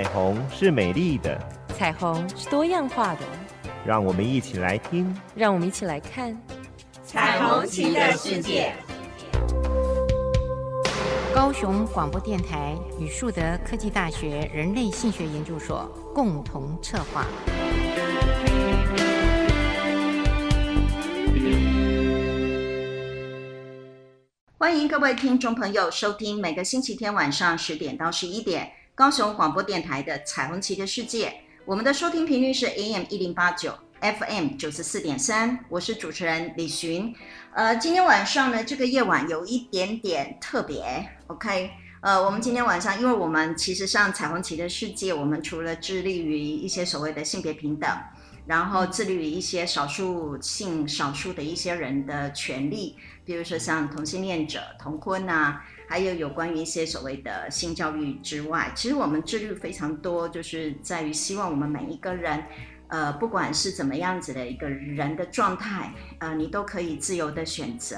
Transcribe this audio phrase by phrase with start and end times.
[0.00, 1.38] 彩虹是美丽的，
[1.76, 3.20] 彩虹是多样化的。
[3.84, 6.34] 让我们一起来听，让我们一起来看
[7.04, 8.72] 彩虹旗的世界。
[11.34, 15.84] 高雄广播电台与树德科技大学人类性学研究所
[16.14, 17.26] 共同策划。
[24.56, 31.28] 欢迎各位听众朋友收听每个星期天晚上十点到十一点高雄广播电台的《彩虹旗的世界》。
[31.64, 35.58] 我们的收听频率是 AM 一零八九，FM 九十四点三。
[35.70, 37.14] 我是主持人李寻。
[37.54, 40.84] 呃，今天晚上呢，这个夜晚有一点点特别。
[41.28, 41.70] OK，
[42.02, 47.90] 呃，我们今天晚上，因为我们其实上《彩虹旗的世界》，我们除了致力于一些所谓的性别平等。
[48.46, 62.44] 然后致力于一些少数性少数的一些人的权利，比如说像同性恋者同婚啊，还有有关于一些所谓的性教育之外，其实我们致力非常多，就是在于希望我们每一个人，
[62.86, 67.96] 呃，不管是怎么样子的一个人的状态，呃，你都可以自由的选择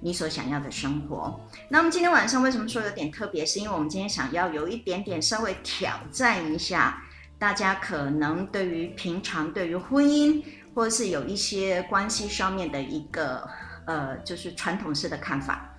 [0.00, 1.40] 你所想要的生活。
[1.68, 3.44] 那么今天晚上为什么说有点特别？
[3.44, 7.02] 是因为我们今天想要有一点点稍微挑战一下。
[7.40, 10.40] 大家可能对于平常对于婚姻，
[10.76, 13.48] 或是有一些关系上面的一个
[13.84, 15.71] 呃，就是传统式的看法。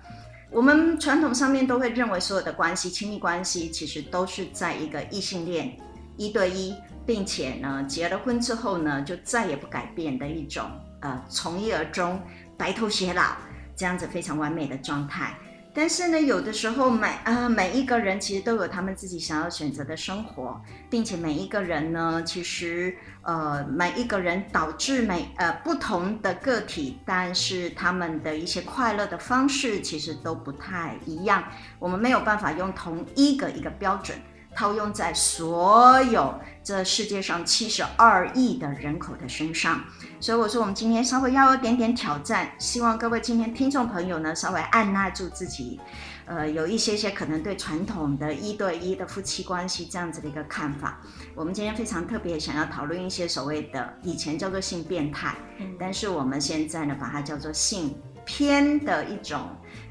[0.54, 5.76] 我们传统上面都会认为所有的关系，亲密关系其实都是在一个异性恋
[6.16, 6.72] 一对一，
[7.04, 12.22] 并且呢结了婚之后呢就再也不改变的一种呃从一而终、
[12.56, 13.32] 白头偕老
[13.74, 15.36] 这样子非常完美的状态。
[15.76, 31.42] 但是呢，有的时候每啊、呃、每一个人其实都有他们自己想要选择的生活，并且每一个人呢，其实呃每一个人导致每呃不同的个体，但是他们的一些快乐的方式其实都不太一样。
[31.80, 34.16] 我们没有办法用同一个一个标准。
[34.56, 39.84] 套用在所有这世界上七十二亿的人口的身上，
[40.20, 45.78] 所以我说我们今天稍微要有点点挑战，希望各位今天听众朋友呢稍微按捺住自己，
[46.24, 51.00] 呃，有一些些可能对传统的一对一的夫妻关系这样子的一个看法。
[51.34, 55.34] 我们今天非常特别想要讨论一些所谓的以前叫做性变态，
[55.78, 57.94] 但是我们现在呢把它叫做性
[58.24, 59.40] 偏的一种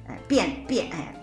[0.08, 1.14] 呃变变哎。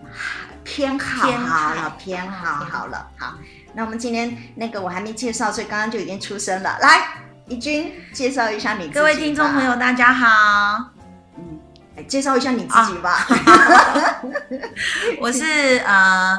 [0.64, 3.34] 偏好，偏好了，偏好好了，好。
[3.72, 6.78] 那我们今天那个我还没介绍，所以刚刚就已经出声了。
[6.80, 8.88] 来，怡君介绍一下你。
[8.88, 10.90] 各位听众朋友，大家好。
[11.36, 11.60] 嗯，
[12.08, 13.10] 介绍一下你自己吧。
[13.10, 14.22] 啊、
[15.20, 16.38] 我是呃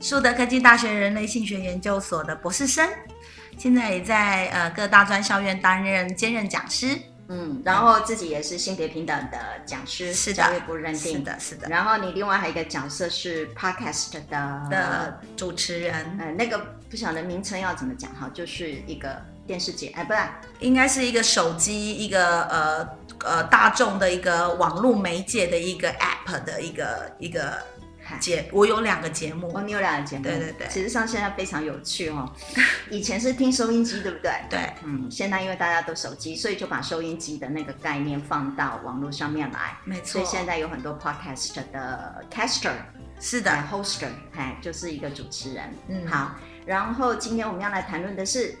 [0.00, 2.88] 树德科技大学人类性学研究所的博士生，
[3.58, 6.98] 现在也在呃各大专校院担任兼任讲师。
[7.32, 11.68] 嗯，然后自己也是性别平等的讲师，是教育部认定的，是的。
[11.68, 16.58] 然后你另外还有一个角色是 Podcast 的的主持人，呃，那个
[16.90, 20.18] 不晓得名称要怎么讲哈，就是一个电视节，哎，不是，
[20.58, 22.88] 应该是一个手机一个呃
[23.24, 27.62] 呃大众的一个网络媒介的一个 App 的一个一个。
[28.18, 32.30] 节我有两个节目哦，你有两个节目，对对对，其实上现在非常有趣哦。
[32.90, 34.32] 以前是听收音机，对不对？
[34.48, 40.04] 对，嗯，现在因为大家都手机，所以就把收音机的那个概念放到网络上面来，没错。
[40.04, 42.72] 所以现在有很多 podcast 的 caster，
[43.20, 45.64] 是的，hoster，哎，就是一个主持人。
[45.88, 46.32] 嗯，好。
[46.66, 48.54] 然后今天我们要来谈论的是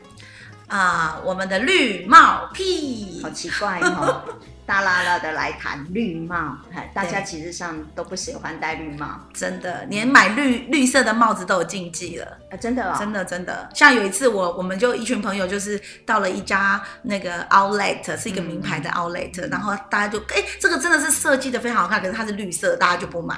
[0.66, 4.24] 啊、呃，我们的绿帽屁，好奇怪哦。
[4.70, 6.56] 大剌剌的来谈绿帽，
[6.94, 13.68] 大家其实上都不喜欢戴绿帽，真的，连买绿绿色的帽子都有禁忌了，啊、真的、哦，真的，真的。
[13.74, 23.34] 像有一次我，我们就一群朋友，就是到了一家那个 outlet，是一个名牌的 outlet，、嗯、然后大家就，哎，这个真的是设计的非常好看，可是它是绿色，大家就不买，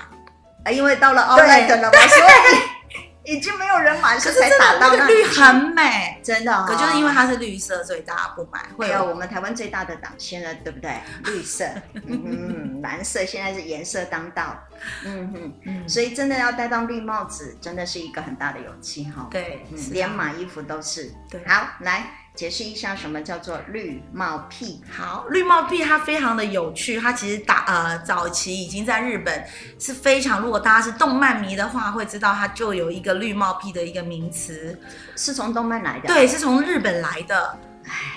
[0.64, 2.81] 啊，因为到了 outlet 了嘛，所以。
[3.25, 6.65] 已经没有人买，可是才打到那绿很美，真的、哦。
[6.66, 8.60] 可就是因为它是绿色，所以大家不买。
[8.77, 10.93] 会有我们台湾最大的党，现在对不对？
[11.25, 11.64] 绿色，
[11.94, 14.58] 嗯，蓝色现在是颜色当道。
[15.05, 19.29] 嗯哼，嗯，所以真的要戴到绿帽子，真的是一个很大的勇气哈。
[19.31, 21.12] 对、嗯，连买衣服都是。
[21.31, 22.05] 对，好，来。
[22.34, 24.82] 解释一下什么叫做绿帽癖。
[24.90, 29.44] 好，绿帽癖它非常的有趣，它其实打呃早期已经在日本
[29.79, 34.79] 是非常，如果大家是动漫迷的话，会知道它就有一个绿帽癖的一个名词，
[35.14, 36.08] 是从动漫来的。
[36.08, 37.58] 对，是从日本来的。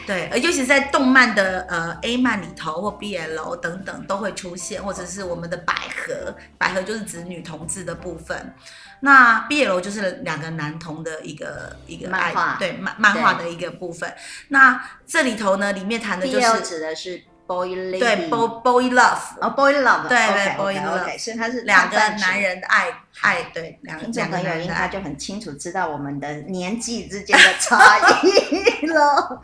[0.06, 8.54] 对，而尤其是在动漫的呃 A 漫里头或 BL 等等都会出现，或者是我们的百合，百合就是指女同志的部分。
[9.01, 14.12] 那 BL 就是两个男同的一个一个漫画，对漫漫画的一个部分。
[14.48, 22.88] 那这里头呢，里面谈的就是指的是 boy lady，对，boy boy love，哦，boy love，对对，boy love，okay, 所以他是两个男人的爱
[23.21, 24.88] 爱，对，两听众两个朋友应该男人的爱。
[24.88, 29.01] 就很清楚知道我们的年纪之间的差异了。
[29.01, 29.42] 哦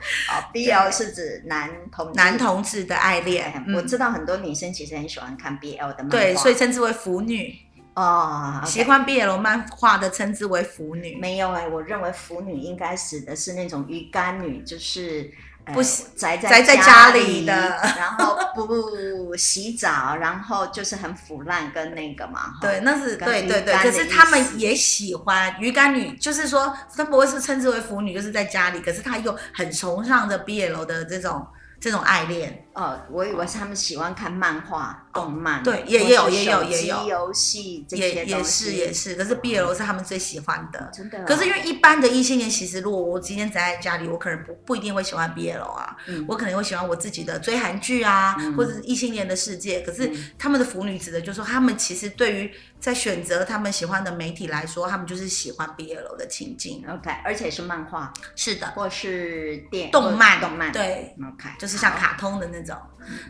[0.54, 7.56] ，BL 是指男同男同志的爱恋，嗯我知道很多女生其实很喜欢看 BL 的漫画，对，所以称之为腐女。
[7.94, 11.18] 哦，喜欢 BL 漫画的称之为腐女。
[11.18, 15.30] 没有哎，我认为腐女应该指的是那种鱼干女，就是
[15.66, 15.82] 不
[16.16, 17.54] 宅在宅在家里的，
[17.98, 22.54] 然后不洗澡，然后就是很腐烂跟那个嘛。
[22.60, 23.74] 对，那是对对对。
[23.76, 31.46] 可是他们也喜欢鱼干女，就是说他不会是称之为腐女，就是在家里，可是他又很崇尚着 BL 的这种
[31.80, 32.66] 这种爱恋。
[32.74, 36.64] 哦，我以为是他们喜欢看漫画、动漫，对，也也有也有。
[36.64, 41.24] 也有游戏这些也也是也是，可是 BL 是他们最喜欢的，真的。
[41.26, 45.96] 可是因为一般的异性恋，其实如果我今天宅在家里，我可能不不一定会喜欢 BL 啊，
[46.28, 49.82] 我可能会喜欢我自己的追韩剧啊，或者是异性恋的世界。
[49.82, 56.84] 可是他们的腐女指的就是说，他们其实对于在选择他们喜欢的媒体来说，他们就是喜欢 BL 的情境。
[56.88, 62.78] OK，而且是漫画，是的，或是电动漫，动漫，对，OK，就是像卡通的那种。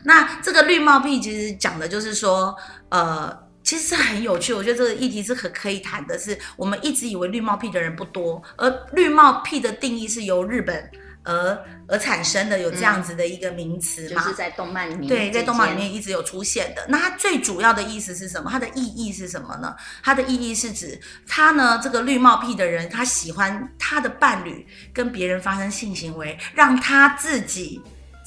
[0.03, 2.55] 那这个绿帽癖其实讲的就是说，
[2.89, 4.53] 呃，其实是很有趣。
[4.53, 10.89] 我觉得这个议题是可可以谈的是，我们一直以为绿帽癖的人不多，而绿帽癖的定义是由日本
[11.23, 14.23] 而而产生的，有这样子的一个名词嘛？
[14.23, 16.83] 就是在动漫里面，对，在动漫里面一直有出现的。
[16.89, 18.49] 那它最主要的意思是什么？
[18.49, 19.75] 它的意义是什么呢？
[20.03, 27.79] 它的意义是指他呢，这个绿帽癖的人，他喜欢他的伴侣跟别人发生性行为，让他自己。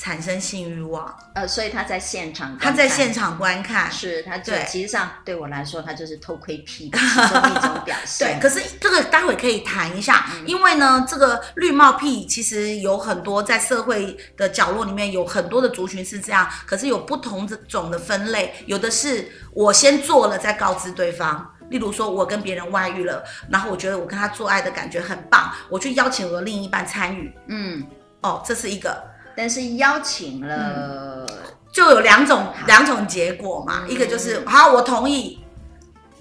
[0.05, 8.39] 产生性欲望，呃，所以他在现场，他在现场观看，是他对，其实上对我来说，他就是偷窥癖的 其中一种表现。
[8.39, 27.83] 对，可是这个待会可以谈一下，嗯、因为呢，这个绿帽癖其实有很多在社会的角落里面有很多的族群是这样，可是有不同的种的分类，有的是我先做了再告知对方，例如说我跟别人外遇了，然后我觉得我跟他做爱的感觉很棒，我去邀请我的另一半参与，嗯，
[28.21, 29.14] 哦，这是一个。
[29.37, 31.29] 但是邀请了，嗯、
[31.73, 35.43] 就有两种两种结果嘛，嗯、一个就是好，我同意，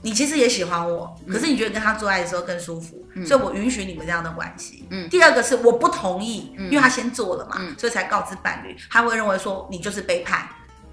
[0.01, 4.85] 你其实也喜欢我，嗯、可是你觉得跟他做爱的时候更舒服，嗯、所以我允许你们这样的关系。
[4.89, 10.47] 嗯，第二个是我不同意，嗯、因为他先做了嘛，嗯、所以才告知伴侣，他会认为说你就是背叛，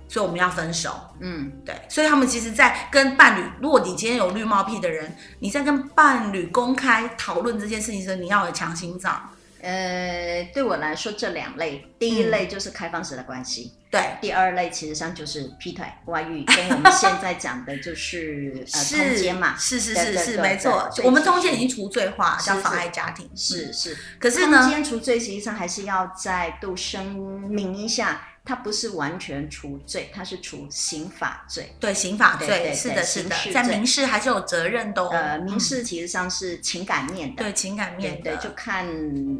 [0.09, 0.91] 所以我们要分手。
[1.21, 9.31] 嗯，对，所以他们其实，在跟伴侣，如果你今天有绿帽癖的人，你在跟伴侣公开讨论这件事情的时候，你要有强心脏。
[9.63, 20.91] 呃，对我来说，这两类，第一类就是开放式的关系，对、嗯；第二类其实上就是劈腿、外遇，跟我们现在讲的就是 呃通奸嘛，是是是是，没错。
[21.05, 23.97] 我们通奸已经除罪化，叫妨碍家庭，是是。
[24.19, 27.05] 可是呢，通奸除罪实际上还是要再度声
[27.49, 28.27] 明一下。
[28.45, 31.73] 它不是完全除罪，它是除刑法罪。
[31.79, 35.07] 对，刑法罪是的，是的，在民事还是有责任的。
[35.09, 38.87] 呃，民事其实上是情感面的，对情感面的，就看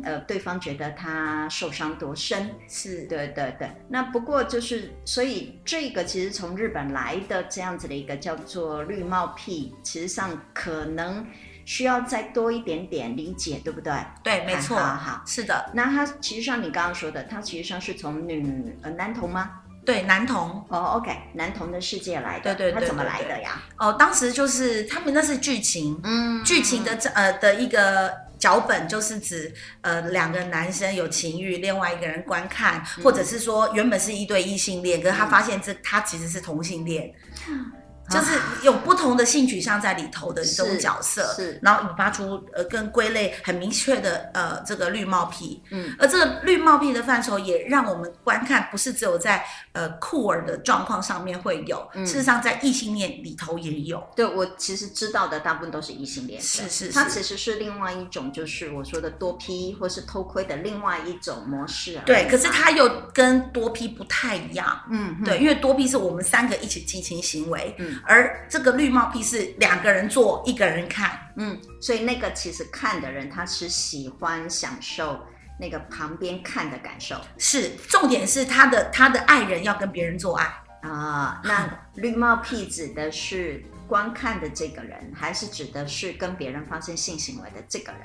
[0.05, 2.51] 呃对方觉得他受伤多深。
[2.69, 3.71] 是，对对对。
[3.89, 11.27] 那不过就是，所以这个其实从日本来的这样子的一个叫做绿帽癖，其实上可能。
[11.65, 13.93] 需要再多一点点理解，对不对？
[14.23, 15.71] 对，没错，好，好，是的。
[15.75, 19.51] 那他其实像你刚刚说的，他其实上是从女呃男童吗？
[19.85, 20.65] 对，男童。
[20.69, 22.55] 哦，OK，男童的世界来的。
[22.55, 22.81] 对对对。
[22.81, 23.63] 他怎么来的呀？
[23.79, 37.13] 哦，当时就是他们那是剧情，嗯，剧情的这呃的一个脚本，就是指呃两个男生有情欲，另外一个人观看，嗯、或者是说原本是一对异性恋，可是他发现这、嗯、他其实是同性恋。
[37.49, 37.73] 嗯
[38.11, 54.03] 就是有不同的性取向在里头的这种角色，是，是然后引发出呃跟归类很明确的呃这个绿帽癖，嗯，而这个绿帽癖的范畴也让我们观看，不是只有在呃酷儿的状况上面会有，嗯、事实上在异性恋里头也有。
[54.17, 62.03] 对，我其实知道的大部分都是异性恋，是是是，它其实是另外一种，就是我说的多批或是偷窥的另外一种模式啊。
[62.05, 68.00] 对，可是它又跟多批不太一样，嗯，对，因为多批是我们三个一起进行行为，嗯。
[68.05, 75.27] 而这个绿帽癖是两个人做，一个人看，嗯，所以那个其实看的人他是喜欢享受
[75.59, 80.45] 那个旁边看的感受，是重点是他的他的爱人要跟别人做爱
[80.83, 81.41] 啊。
[81.45, 88.01] 那绿帽癖指的是观看的这个人，还是指的是跟别人发生性行为的这个人？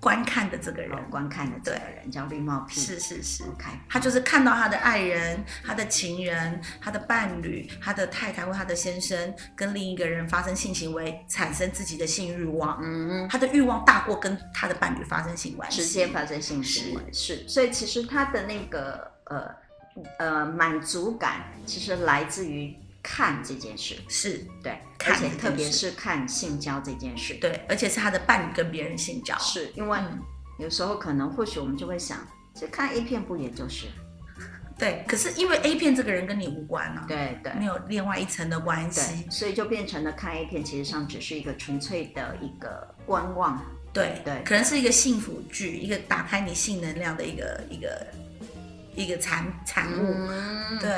[0.00, 19.48] 观看的这个人，哦、观看的这个人叫绿帽癖，是是是，OK，他就是看到他的爱人、他的情人、他的伴侣、他的太太或他的先生跟另一个人发生性行为，产生自己的性欲望，嗯，他的欲望大过跟他的伴侣发生性关系，直接发生性行为，是，是，所以其实他的那个呃
[20.18, 22.76] 呃满足感其实来自于
[23.08, 24.44] 看这件事，是。
[24.60, 25.92] 对，看而且特别是。
[25.92, 30.18] 看性交这件事，对，而且是他的伴侣跟别人性交，是因为嗯。
[30.58, 32.18] 有时候可能或许我们就会想，
[32.52, 33.86] 这看 A 片不也就是，
[34.76, 35.04] 对。
[35.06, 37.52] 可是因为 A 片这个人跟你无关啊，对对。
[37.52, 44.42] 没有另外一层的关系，，所以就变成了看 A 片，其实上只是一个纯粹的一个观望，对对。
[44.44, 48.06] 可能是一个幸福剧，一个打开你性能量的一个一个
[48.96, 50.14] 一个产产物。
[50.28, 50.90] 嗯对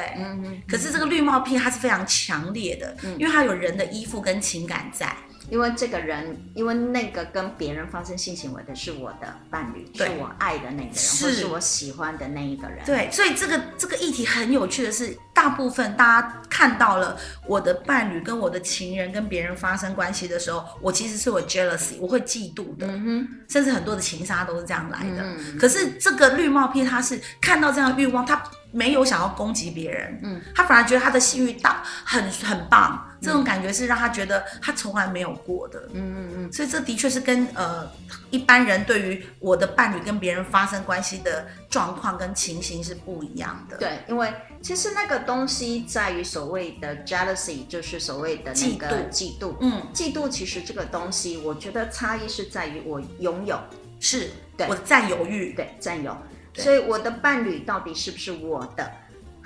[0.66, 5.14] 可是这个绿帽片它是非常强烈的，嗯因为它有人的依附跟情感在。
[5.50, 10.08] 因为这个人，因为那个跟别人发生性行为的是我的伴侣，对。
[10.08, 11.24] 是我爱的那个人，是。
[11.24, 12.84] 或是我喜欢的那一个人。
[12.84, 25.22] 对，所以这个这个议题很有趣的是，大部分大家看到了我的伴侣跟我的情人跟别人发生关系的时候，我其实是我 jealousy，我会嫉妒的，嗯，甚至很多的情杀都是这样来的。
[25.22, 35.88] 嗯可是这个绿帽片，他是看到这样的欲望，他没有想要攻击别人，嗯，他反而觉得他的性欲大很很棒，这种感觉是让他觉得他从来没有过的。
[35.92, 37.90] 嗯嗯嗯，所以这的确是跟呃
[38.30, 43.76] 一般人对于我的伴侣跟别人发生关系的状况跟情形是不一样的。
[43.76, 44.32] 对，因为
[44.62, 49.56] 其实那个东西在于所谓的 jealousy，就是所谓的那个嫉妒嫉妒。
[49.60, 53.58] 嗯，嫉妒其实这个东西，我觉得差异是在于我拥有，
[54.00, 55.52] 是对我占有欲。
[55.54, 56.16] 对，占有。
[56.54, 58.90] 所以我的伴侣到底是不是我的？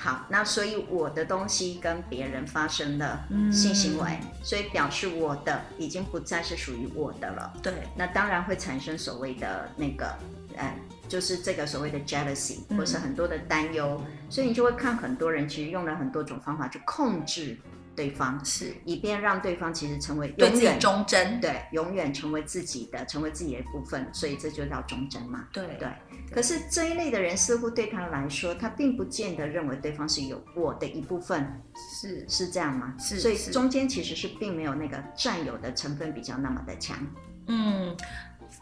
[0.02, 7.52] 好，那所以我的东西跟别人发生了性行为，所以表示我的已经不再是属于我的了。
[7.62, 10.12] 对，那当然会产生所谓的那个，
[10.56, 10.74] 呃，
[11.08, 14.02] 就是这个所谓的 jealousy，嗯或是很多的担忧。
[14.28, 17.56] 所以你就会看很多人其实用了很多种方法去控制
[17.94, 21.40] 对方，是以便让对方其实成为永远忠贞。
[21.40, 24.12] 对，永远成为自己的，成为自己的一部分。
[24.12, 25.46] 所以这就叫忠贞嘛。
[25.52, 25.88] 对对，
[26.32, 31.62] 可是这一类的人似乎对他来说，他并不见得认为对方是有我的一部分，
[32.00, 32.94] 是是这样吗？
[32.98, 36.96] 是是所以中间其实是并没有那个占有的成分比较那么的强。
[37.46, 37.96] 嗯，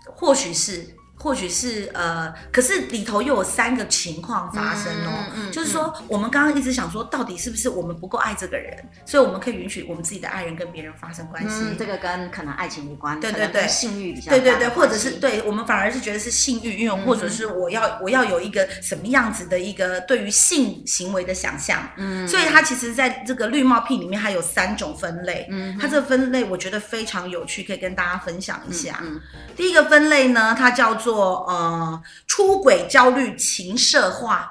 [0.04, 0.86] 或许是，
[1.22, 11.56] 或许是呃，可是里头又有三个情况发生哦，嗯嗯就是说我们刚刚一直想说，到底是不是我们不够爱这个人，所以我们可以允许我们自己的爱人跟别人发生关系。
[11.62, 13.68] 嗯，这个跟可能爱情无关，对对对。
[13.68, 28.98] 性欲比较对对对，或者是对我们反而是觉得是性欲，因为或者是我要我要有一个什么样子的一个对于性行为的想象，嗯，所以它其实在这个绿帽癖里面，它有三种分类，嗯它这个分类我觉得非常有趣，可以跟大家分享一下。
[29.02, 29.20] 嗯。
[29.56, 34.50] 第一个分类呢，它叫做呃出轨焦虑情色化，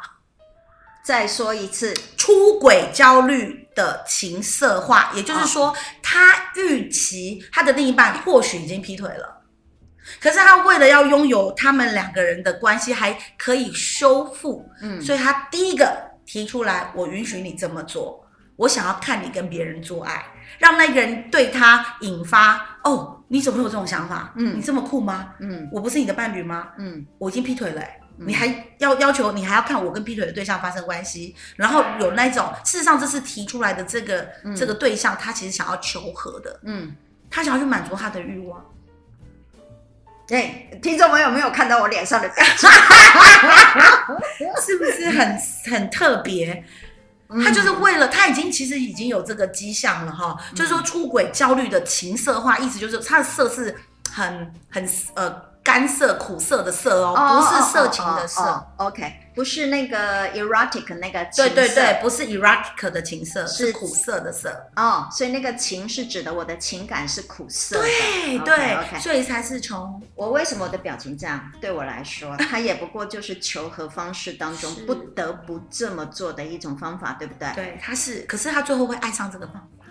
[1.04, 9.42] 再说一次，出轨焦虑的情色化，也就是说，他预期他的另一半或许已经劈腿了，
[10.20, 15.02] 可是他为了要拥有他们两个人的关系还可以修复，嗯。
[15.02, 18.24] 所以他第一个提出来，我允许你这么做，
[18.56, 20.24] 我想要看你跟别人做爱，
[20.60, 24.32] 让那个人对他引发哦，你怎么会有这种想法？
[24.36, 25.34] 嗯你这么酷吗？
[25.40, 26.68] 嗯我不是你的伴侣吗？
[26.78, 36.96] 嗯我已经劈腿了、欸，你还要要求你还要看我跟劈腿的对象发生关系，然后有那种事实上这次提出来的这个、这个对象，他其实想要求和的，嗯，
[37.30, 38.64] 他想要去满足他的欲望。
[40.30, 42.70] 哎，听众朋友没有看到我脸上的表情，
[44.62, 45.38] 是不是很
[45.72, 46.64] 很特别？
[47.44, 53.76] 他就是为了他已经其实已经有这个迹象了哈，就是说出轨焦虑的情色化，意思就是他的色是
[54.12, 58.66] 很很呃干涩苦涩的涩哦，不是色情的色。
[58.78, 64.50] OK，不是那个 erotic 那个情色对对，不是 erotic 的情色，是苦涩的涩。
[64.78, 67.82] 哦，所以那个情是指的我的情感是苦涩的。
[67.84, 71.52] 对对所以才是从我为什么我的表情这样？
[71.62, 77.52] 对我来说，它也不过就是求和方式当中不得不这么做的一种方法，对不对？。
[77.54, 79.86] 对，他是，可是他最后会爱上这个方法，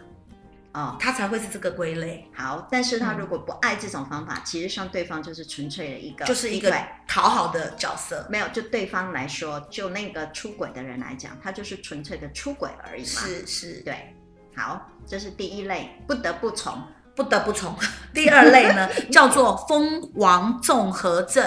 [0.79, 6.73] 哦，他才会是这个归类，好，但是他如果不爱这种方法，其实上对方就是纯粹的一个，就是一个
[7.09, 8.25] 讨好的角色。
[8.31, 14.15] 没有，就对方来说，就那个出轨的人来讲，他就是纯粹的出轨而已嘛。，是是，对。
[14.55, 16.81] 好，这是第一类，不得不从。
[17.17, 17.75] 不得不从。
[18.15, 21.45] 第二类呢，叫做蜂王综合症。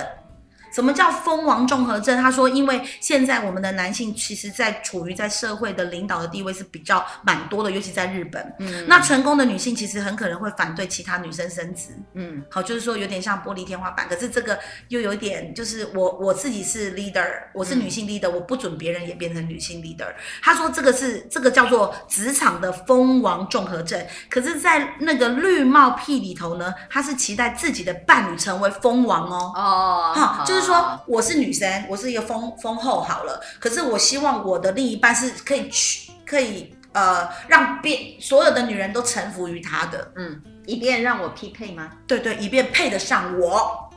[0.73, 2.21] 什么叫蜂王综合症？
[2.21, 8.41] 他说，因为现在我们的男性其实，在处于在社会的领导的地位是比较蛮多的，尤其在日本。
[8.59, 11.89] 嗯那成功的女性其实很可能会反对其他女生升职。
[12.13, 20.07] 嗯好，就是说有点像玻璃天花板，可是这个又有一点，就是我我自己是 leader，我是女性 leader，、我不准别人也变成女性 leader。
[20.41, 29.51] 他说这个是这个叫做职场的蜂王综合症，可是，在那个绿帽屁里头呢，他是期待自己的伴侣成为蜂王哦。
[29.55, 41.89] 哦哈，就是就是说我是女生，我是一个丰丰后好了，可是我希望我的另一半是可以去可以呃让别所有的女人都臣服于他的，嗯，以便让我匹配吗？
[42.05, 43.89] 对对，以便配得上我。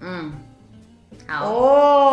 [0.00, 0.32] 嗯，
[1.26, 2.05] 好哦。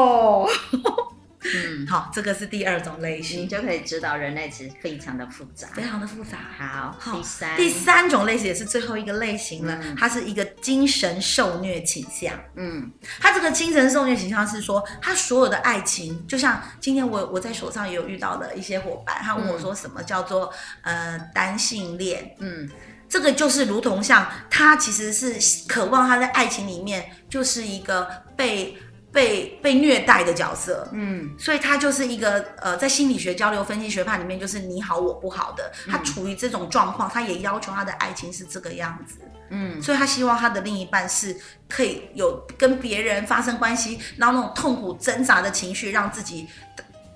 [1.54, 6.38] 嗯，好，这个是第二种类型，你就可以知道人类其实非常的复杂，非常的复杂。
[6.58, 12.34] 好，好，第三，第三种类型也是最后一个类型了，嗯、它是一个精神受虐倾向。
[12.56, 22.36] 嗯，它这个精神受虐倾向是说，他所有的爱情，就像今天我我在手上也有遇到的一些伙伴，他问我说什么叫做、嗯、呃单性恋？
[22.40, 22.70] 嗯，
[23.08, 28.78] 这个就是如同像他其实是渴望他在爱情里面就是一个被。
[29.14, 41.38] 被被虐待的角色，嗯，所以他就是一个呃，在心理学交流分析学派里面，就是你好我不好的，他处于这种状况，他也要求他的爱情是这个样子，嗯，所以他希望他的另一半是
[41.70, 46.48] 可以有跟别人发生关系，然后那种痛苦挣扎的情绪，让自己。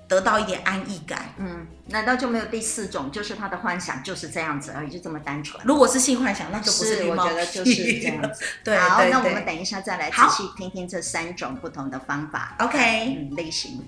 [0.08, 3.10] 得到一点安逸感，嗯，难道就没有第四种？
[3.12, 5.62] 就是他的幻想就是这样子而已，就这么单纯。
[5.66, 7.04] 如果是性幻想，那就不是。
[7.04, 8.42] 我觉得就是这样子。
[8.64, 12.56] 对，好，那我们等一下再来仔细听听这三种不同的方法。
[12.60, 13.82] OK，嗯，类型。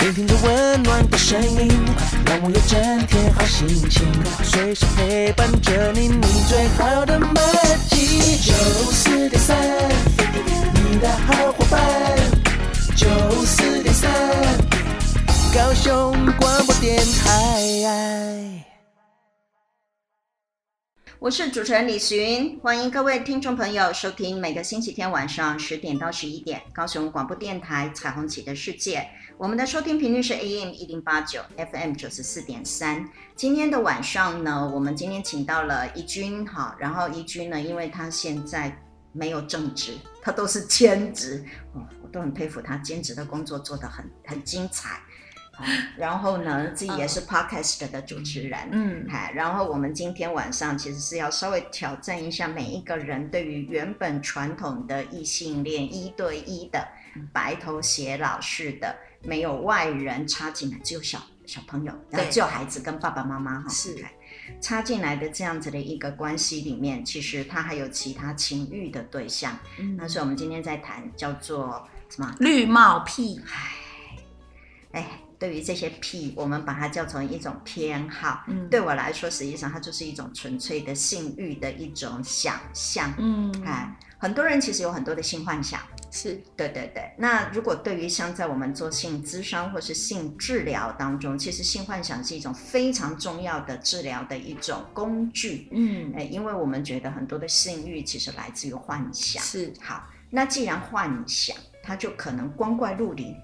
[0.00, 1.70] 聆听着温暖的声音，
[2.26, 4.06] 让我有整天好心情，
[4.44, 7.32] 随时陪伴着你，你最好的默
[7.88, 8.36] 契。
[8.36, 8.52] 九
[8.92, 9.56] 四点三，
[10.74, 11.80] 你的好伙伴。
[12.94, 13.06] 九
[13.44, 14.75] 四点三。
[15.56, 18.62] 高雄广播电台，
[21.18, 29.08] 我是主持人李寻，欢迎各位听众朋友收听每个星期天晚上十点到十一点高雄广播电台彩虹旗的世界。
[29.38, 33.08] 我们的收听频率是 AM 一零八九，FM 九十四点三。
[33.34, 38.76] 今天的晚上呢，我们今天请到了怡君哈，然后怡君呢，因为他现在
[39.12, 45.00] 没有正职，他都是兼职，哦，我都很佩服他兼职的工作做得很很精彩。
[45.96, 56.86] 然后呢，自己也是 podcast 的主持人，嗯，嗨，然后我们今天晚上其实是要稍微挑战一下每一个人对于原本传统的异性恋一对一的
[57.32, 64.04] 白头偕老式的，没有外人插进来，只有小小朋友，对，只有孩子跟爸爸妈妈哈，是。
[64.60, 72.32] 插进来的这样子的一个关系里面，其实他还有其他情欲的对象，嗯，那所以我们今天在谈叫做什么？
[72.38, 75.06] 绿帽癖，哎，哎。
[75.38, 78.44] 对于这些癖，我们把它叫成一种偏好。
[78.48, 83.12] 嗯，对我来说，实际上它就是一种纯粹的性欲的一种想象。
[83.18, 85.80] 嗯，哎，很多人其实有很多的性幻想。
[86.10, 87.12] 是，对对对。
[87.18, 95.68] 那如果对于像在我们做性咨商或是性治疗当中，其实性幻想是一种非常重要的治疗的一种工具。
[95.72, 99.42] 嗯，哎，因为我们觉得很多的性欲其实来自于幻想。
[99.42, 103.36] 是，好，那既然幻想，它就可能光怪陆离。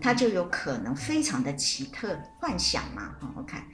[0.00, 3.64] 他就有可能非常的奇特，幻想嘛，好好看。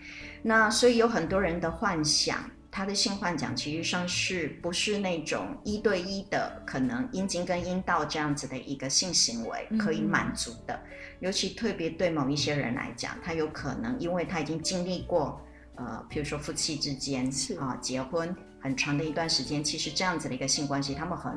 [0.43, 2.39] 那所以有很多人的幻想，
[2.71, 10.75] 他的性幻想其实上是不是那种一对一的，可能阴茎跟阴道这样子的一个性行为可以满足的。
[10.75, 15.41] 嗯、尤其特别对某一些人来讲，他有可能因为他已经经历过，
[15.77, 17.27] 呃，比如说夫妻之间
[17.59, 21.33] 啊、呃、结婚很长的一段时间，其实这样子的一个性关系，他们很。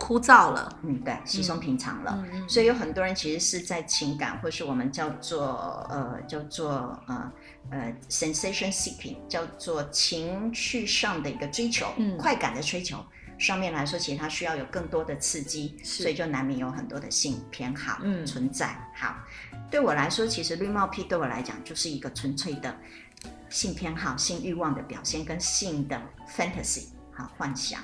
[0.00, 7.32] 枯燥了，嗯，对，稀松平常了，嗯，所以有很多人其实是在情感，或是我们叫做呃叫做呃
[7.70, 12.96] 呃 sensation seeking，叫做情绪上的一个追求，嗯，快感的追求
[13.38, 18.74] 上面来说，其实它需要有更多的刺激，所以就难免有很多的性偏好存在。
[18.96, 19.14] 好，
[19.70, 22.74] 对我来说，其实绿帽癖对我来讲就是一个纯粹的
[23.50, 26.86] 性偏好、性欲望的表现跟性的 fantasy。
[27.36, 27.80] 幻想，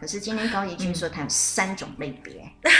[0.00, 2.50] 可是今天高怡君说他有三种类别。
[2.62, 2.72] 嗯、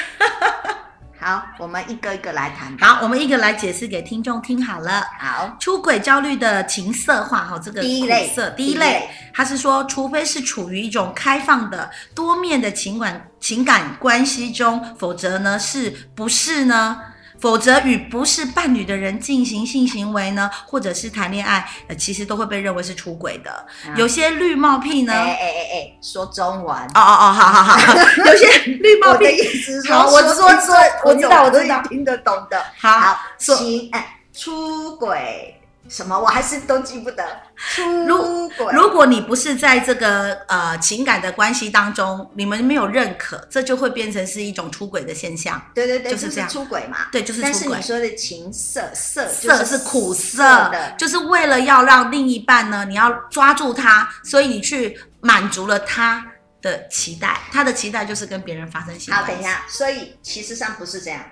[1.19, 2.77] 好，我们一个一个来谈。
[2.79, 5.03] 好，我们一个来解释给听众听好了。
[5.19, 17.01] 好，出轨焦虑的情色化，哈，这个第一类色，第一类，他是说，除非是处于一种开放的多面的情感情感关系中，否则呢，是不是呢？
[17.39, 23.67] 否则与不是伴侣的人进行性行为呢，或者是谈恋爱，呃，其实都会被认为是出轨的。
[23.87, 26.77] 嗯、有些绿帽癖呢，哎哎哎哎，说中文。
[26.77, 27.79] 哦哦哦，好好好，
[28.27, 32.63] 有些绿帽癖，我的意思是说，好，我说说，我知道，我知道，听得懂的。
[32.79, 33.57] 好，好说，
[33.93, 35.56] 哎，出轨。
[35.89, 36.19] 什么？
[36.19, 37.25] 我还是都记不得。
[37.57, 38.73] 出轨。
[38.73, 45.61] 如果你不是在这个呃情感的关系当中，你们没有认可，这就会变成是一种出轨的现象。
[45.75, 46.49] 对对对，就是这样。
[46.49, 47.07] 出轨嘛。
[47.11, 47.53] 对，就是出轨。
[47.53, 56.25] 但是你说的情色色色是苦涩的，就是为了要让另一半呢，你要抓住他，所以你去满足了他
[56.61, 59.15] 的期待，他的期待就是跟别人发生性。
[59.15, 61.23] 好，等一下，所以其实上不是这样，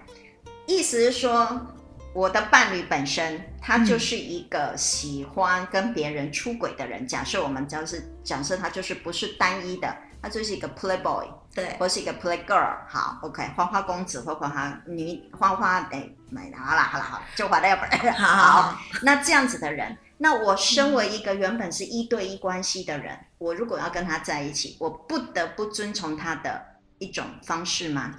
[0.67, 1.67] 意思是说，
[2.15, 7.03] 我的伴侣本身他就是一个喜欢跟别人出轨的人。
[7.03, 12.77] 嗯、假设我们就是假设他就是不是单一的，他就是一个 playboy，对，或是一个 play girl。
[12.89, 18.13] 好，OK，花花公子或花花女花花哎，买了好了好，就把那本。
[18.15, 19.99] 好，好，好，那这样子的人。
[20.17, 26.65] 那我身为一个原本是一对一关系的人，嗯、我如果要跟他在一起，我不得不遵从他的
[26.99, 28.15] 一种方式吗？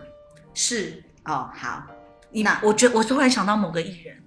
[0.53, 1.81] 是哦，好。
[2.43, 4.23] 那我觉得我突然想到某个艺人，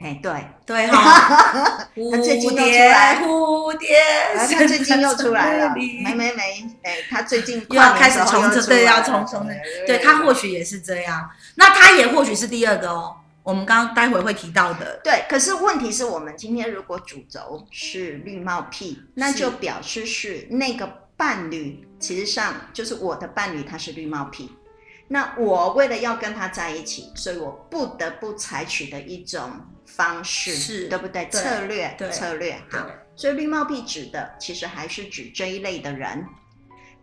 [0.00, 3.96] 哎，对对哈，他最近又出来， 蝴蝶，
[4.36, 9.54] 他最近又出来了，没没没，哎，他最近又要开始重整，对，要重重的，
[9.86, 13.16] 对他或许也是这样，那他也或许是第二个哦。
[13.42, 20.84] 我们刚刚待会会提到的，对，可是问题是我们今天如果主轴是绿帽癖，那就表示是那个
[21.16, 24.50] 伴侣，其实上就是我的伴侣，他是绿帽癖。
[25.08, 29.50] 那我为了要跟他在一起，所以我不得不采取的一种
[29.84, 31.26] 方式，是对不对？
[31.26, 32.86] 对策略，策略，好。
[33.14, 36.24] 所以绿帽癖指的其实还是指这一类的人。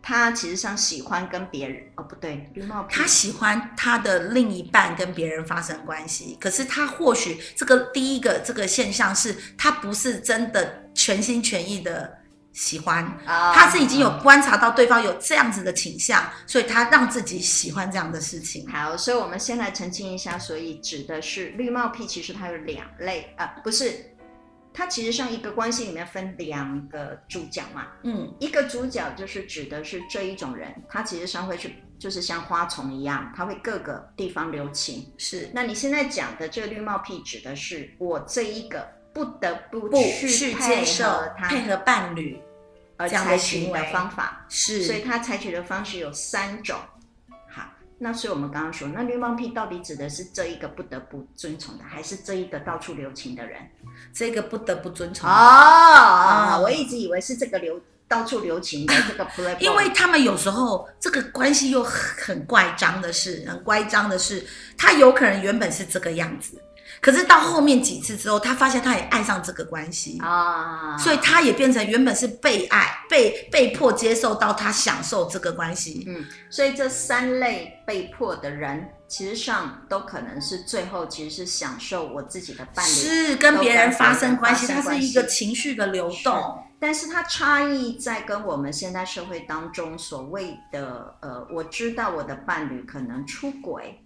[0.05, 2.93] 他其实上喜欢跟别人哦，不对，绿帽癖。
[2.93, 12.17] 他喜欢他的另一半跟别人发生关系，可是他或许这个第一个这个现象是他不是真的全心全意的
[12.53, 18.65] 喜欢，哦、他是已经有观察到对方有这样子的倾向，所以他让自己喜欢这样的事情。
[18.69, 24.09] 好，所以我们先来澄清一下，所以指的是绿帽癖，其实它有两类啊、呃，不是。
[24.75, 35.07] 它其实上一个关系里面分两个主角嘛，嗯，一个主角就是指的是这一种人，他其实上会去，就是像花丛一样，他会各个地方留情。
[35.15, 41.03] 是，那你现在讲的这个绿帽癖指的是我这一个不得不去接受
[41.37, 42.41] 他配合伴侣
[42.97, 46.75] 而采取的方法，是，所以他采取的方式有三种。
[47.47, 47.63] 好
[47.99, 53.61] 那所以我们刚刚说，那绿帽癖到底指的是这一个不得不遵从的，还是这一个到处留情的人？
[54.11, 59.27] 这个不得不遵从哦，哦，我一直以为是这个留到处留情的这个。
[59.61, 64.45] 因为他们有时候这个关系又很怪张的是，很乖张的是，
[64.77, 66.59] 他有可能原本是这个样子。
[67.03, 76.05] 可是到后面几次之后，他发现他也爱上这个关系啊，所以他也变成原本是被爱、被被迫接受到他享受这个关系。
[76.07, 86.57] 嗯，所以这三类被迫的人，其实上都可能是最后其实是享受我自己的伴侣是跟别人发生关系，它是一个情绪的流动。
[86.79, 94.01] 但是它差异在跟我们现在社会当中所谓的呃，我知道我的伴侣可能出轨。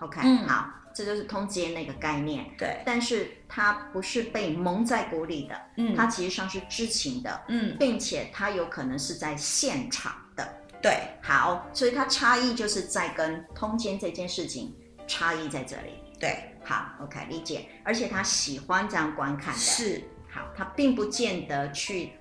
[0.00, 0.66] OK，嗯，好。
[0.94, 10.48] 这就是通奸那个概念，对，但是他不是被蒙在鼓里的，嗯，他其实上是知情的，嗯，并且他有可能是在现场的，
[10.82, 14.74] 对，好，所以它差异就是在跟通奸这件事情
[15.06, 22.12] 差异在这里，对，好，OK，理解，而且他喜欢这样观看的，是，好，他并不见得去。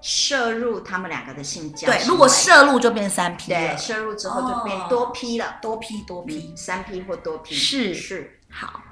[0.00, 7.94] 摄入他们两个的性交，对，如果摄入就变三 P 了，对，摄入之后就变多 P 了，哦、多 P 多 P，三 P 或多 P，是。
[7.94, 8.82] 是，好。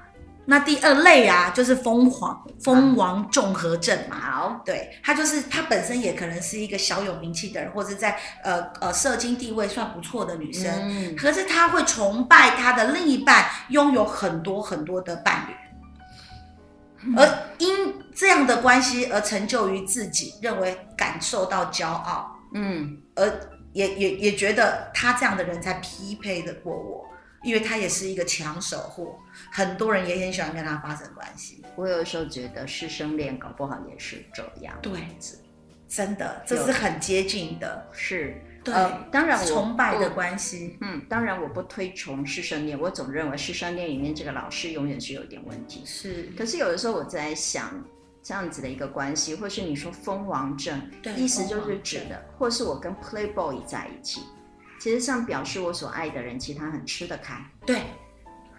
[0.49, 15.55] 那第二类啊，就是疯狂疯王综合症嘛，好，对，他就是他本身也可能是一个小有名气的人，或者在呃呃社经地位算不错的女生，嗯，可是他会崇拜他的另一半拥有很多很多的伴侣。
[17.15, 23.29] 而因这样的关系而成就于自己，认为感受到骄傲，嗯，而
[23.73, 27.05] 也也也觉得他这样的人才匹配得过我，
[27.43, 29.19] 因为他也是一个抢手货，
[29.53, 31.63] 很多人也很喜欢跟他发生关系。
[31.75, 35.01] 我有时候觉得师生恋搞不好也是这样，对，
[35.87, 38.43] 真的，这是很接近的，是。
[38.67, 45.85] 对呃，当然我崇拜的关系，嗯，当然我不推崇师生恋，我总认为师生恋里面这个老师永远是有点问题。
[45.87, 47.71] 是，可是有的时候我在想，
[48.25, 54.23] 这样子的一个关系，或是你说蜂王症，对，意思就是指的，或是我跟 Playboy 在一起，
[54.81, 57.41] 其实上表示我所爱的人，其实他很吃得开。
[57.65, 57.83] 对，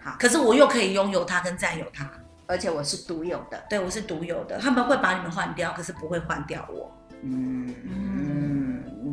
[0.02, 2.10] 好，可是我又可以拥有他跟占有他，
[2.46, 6.90] 而且我是独有的，对，我是独有的，他们会把你们换掉，可是不会换掉我。
[7.20, 8.27] 嗯嗯，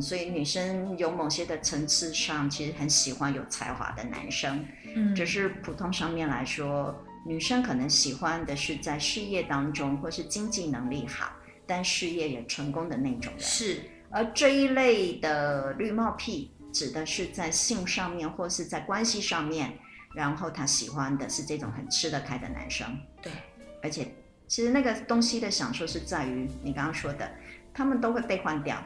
[0.01, 4.65] 所以女生有某些的层次上，其实很喜欢有才华的男生。
[4.95, 11.31] 嗯，只是普通上面来说，女生可能喜欢的是在事业当中或是经济能力好，
[11.65, 13.41] 但事业也成功的那种人。
[13.41, 19.73] 是，而这一类的绿帽癖，指的是在性上面或是在关系上面，
[20.15, 22.87] 然后他喜欢的是这种很吃得开的男生。
[23.21, 23.31] 对，
[23.83, 24.13] 而且
[24.47, 27.29] 其实那个东西的享受是在于你刚刚说的。
[27.77, 28.81] 他们都会被换掉，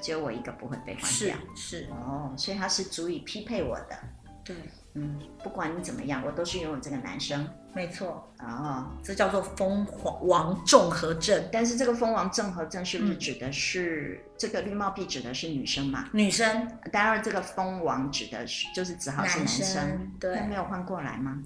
[0.00, 1.36] 只有我一个不会被换掉。
[1.54, 3.98] 是，哦，所以他是足以匹配我的。
[4.44, 4.56] 对，
[4.94, 7.46] 嗯，不管你怎么样，我都是拥有这个男生。
[7.74, 9.86] 没错，哦，这叫做蜂
[10.22, 11.48] 王综合症。
[11.52, 16.08] 但是这个蜂王综合症是不是嗯指的是、这个绿帽癖指的是女生嘛？
[16.12, 21.42] 女生、当然，这个蜂王指的是就是只好是男生，生，对那，没有换过来吗？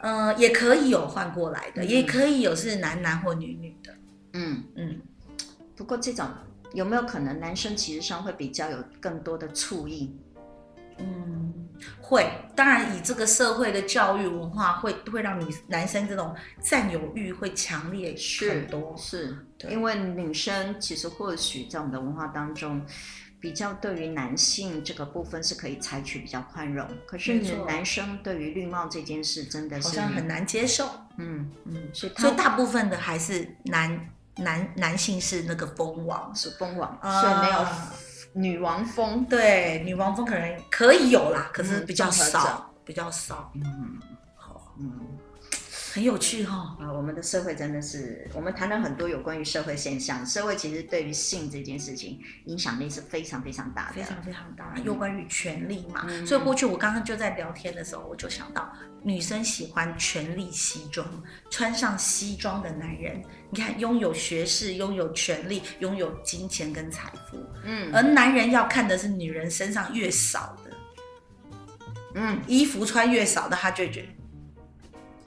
[0.00, 3.94] 呃，也可以有换过来的，嗯也可以有是男男或女女的。
[4.32, 5.00] 嗯，嗯，
[5.76, 6.26] 不过这种
[6.72, 10.16] 有没有可能男生其实上会比较有更多的醋意？
[10.98, 11.68] 嗯，
[12.00, 18.14] 会，当然以这个社会的教育文化会会让女男生这种占有欲会强烈
[18.50, 18.94] 很多。
[18.98, 22.84] 是对因为女生其实或许在我们的文化当中，
[23.40, 33.98] 比较对于男性这个部分是可以采取比较宽容，可是男生对于绿帽这件事真的是好像很，难接受，嗯，嗯，所以所以大部分的还是男
[34.40, 37.66] 男男性是那个蜂王，是蜂王，啊所以没有
[38.32, 39.24] 女王蜂。
[39.26, 43.98] 对，女王蜂可能可以有啦，可是比较少，者比较少，嗯
[44.36, 45.09] 好，嗯。
[45.92, 50.24] 很有趣哈、啊，我们的社会真的是，我们谈了很多有关于社会现象。
[50.24, 58.72] 社会其实对于性这件事情影响力是非常非常大的，非常非常大，有关于权力嘛，嗯所以过去我刚刚就在聊天的时候，我就想到
[59.02, 61.04] 女生喜欢权力西装，
[61.50, 70.70] 穿上西装的男人，你看拥有学士、拥有权力、拥有金钱跟财富，嗯而男人要看的是女人身上越少的
[72.14, 74.19] 嗯衣服穿越少的，他就觉得。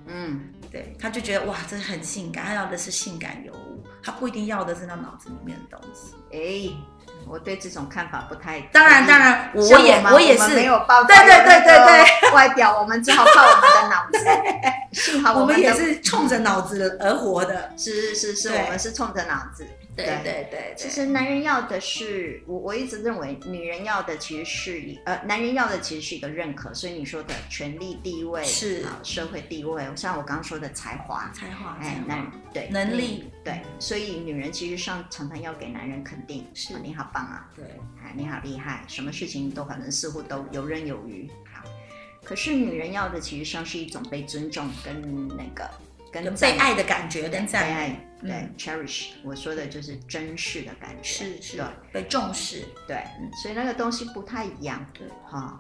[0.08, 6.14] 嗯，对，他就觉得哇，这很性感，他要的是性感尤物，他不一定要的是他脑子里面的东西。
[6.32, 6.74] 哎，
[7.28, 8.60] 我对这种看法不太。
[8.74, 14.20] 当然，当然，我也我也是们没有抱对对对对对外表，我们只好靠我们的脑子。
[14.94, 17.72] 幸好我们也是冲着脑子而活的。
[17.78, 19.66] 是是是是，我们是冲着脑子。
[19.96, 26.74] 对对对其实男人要的是，我我一直认为女人要的其实是一呃，男人要的其实是一个认可。
[26.74, 37.64] 所以你说的权力地位是啊，社会地位，像我刚刚说的才华，才华，哎，男对能力，对，所以女人其实上常常要给男人肯定，是啊你好棒啊，对，
[38.04, 41.30] 哎，你好厉害，什么事情都可能似乎都游刃有余。
[41.54, 41.64] 好，
[42.24, 45.70] 可是女人要的其实上是一种被尊重跟那个
[46.14, 47.90] 跟有被爱的感觉跟赞被爱
[48.22, 53.04] 美，，对、嗯 cherish，我说的就是珍视的感觉，是是对被重视，对，
[53.42, 55.08] 所以那个东西不太一样，对。
[55.26, 55.60] 哈、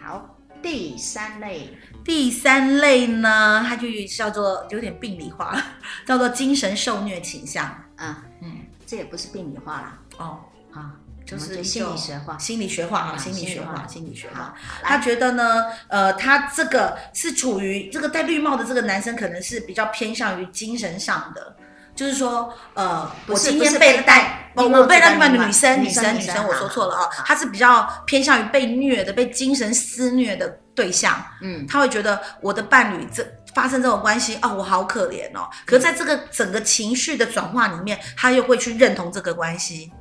[0.00, 1.68] 好，第三类，
[2.04, 5.60] 第三类呢，它就叫做有点病理化，
[6.06, 7.66] 叫做精神受虐倾向。
[7.96, 10.38] 啊，嗯，这也不是病理化啦，哦，
[10.72, 10.94] 啊，
[11.28, 21.54] 就是心理学化，心理学化啊，啊心理学化，心理学化。，他，觉得呢，呃，他这个是处于这个戴绿帽的这个男生，可能是比较偏向于精神上的，
[21.94, 33.22] 就是说，呃，我今天被被戴，我我被戴绿帽的女生，女生，女生女生女生，我说错了啊，他是比较偏向于被虐的、被精神施虐的对象，嗯，他会觉得我的伴侣这
[33.54, 35.46] 发生这种关系，哦，我好可怜哦。
[35.66, 39.92] 可是在这个整个情绪的转化里面，他又会去认同这个关系。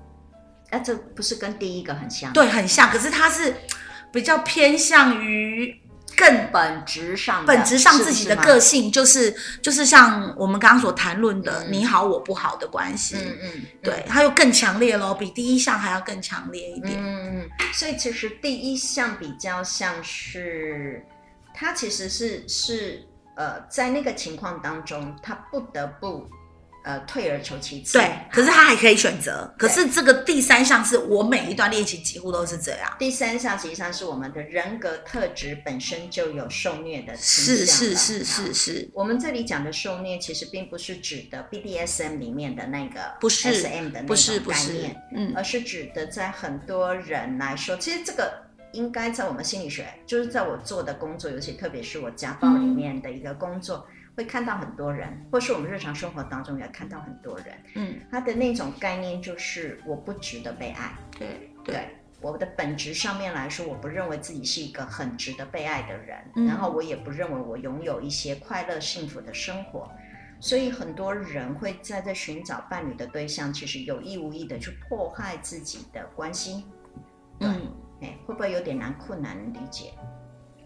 [0.72, 3.56] 那、这不是跟第一个很像？，对，很像，可是他是
[4.12, 5.80] 比较偏向于
[6.16, 16.96] 更本质上本质上自己的个性，就是就是像我们刚刚所谈论的嗯你好我不好的关系，嗯嗯，对，它又更强烈咯，比第一项还要更强烈一点。
[16.98, 21.06] 嗯，嗯，所以其实第一项比较像是，
[21.54, 23.04] 他其实是是
[23.36, 26.28] 呃，在那个情况当中，他不得不
[26.88, 27.98] 呃退而求其次。
[27.98, 29.54] 对，可是他还可以选择。
[29.58, 32.96] 可是这个第三项是我每一段恋情几乎都是这样。
[32.98, 48.32] 第三项实际上是我们的人格特质本身就有受虐的倾是向了是是是是，我们这里讲的受虐，其实并不是指的 BDSM 里面的那个不是 SM 的那不是种不是概念，，嗯，而是指的在很多人来说，其实这个
[48.72, 53.86] 应该在我们心理学，就是在我做的工作，尤其特别是我家暴里面的一个工作，
[54.18, 61.88] 会看到很多人，或是我们日常生活当中也看到很多人，嗯，他的那种概念就是我不值得被爱，对对。
[62.20, 69.88] 我的本质上面来说，我不认为自己是一个很值得被爱的人，嗯然后我也不认为我拥有一些快乐幸福的生活，
[70.40, 76.66] 所以很多人会在这寻找伴侣的对象，其实有意无意的去破坏自己的关系，
[77.42, 79.94] 嗯，哎，会不会有点难困难理解？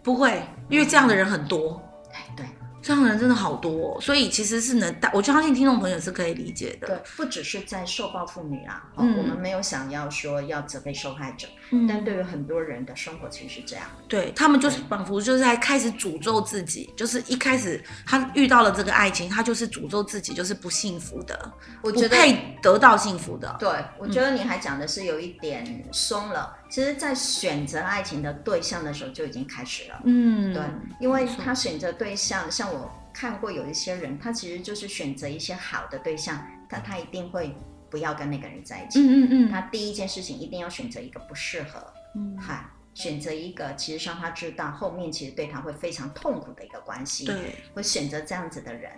[0.02, 1.82] 不会，因为这样的人很多。
[2.14, 2.46] 哎，对，
[2.82, 6.88] 这样的人真的好多、哦，所以其实是能，我相信听众朋友是可以理解的。
[6.88, 14.04] 对，不只是在受暴妇女啦，嗯哦，我们没有想要说要责备受害者，嗯但对于很多人的生活其实是这样的。
[14.08, 23.56] 对他们就是仿佛就是在开始诅咒自己，就是一开始他遇到了这个爱情，他就是诅咒自己就是不幸福的，我觉得不配得到幸福的。
[23.60, 26.56] 对，我觉得你还讲的是有一点松了。
[26.72, 30.00] 其实，在选择爱情的对象的时候就已经开始了。
[30.06, 30.62] 嗯，对，
[30.98, 37.54] 因为他选择对象，像我看过有一些人，他其实就是选择一些好的对象，但他一定会
[37.90, 39.00] 不要跟那个人在一起。
[39.00, 48.90] 嗯嗯嗯，他第一件事情一定要选择一个不适合，嗯，嗨，选择一个其实让他知道后面其实对他会非常痛苦的一个关系，对，会选择这样子的人，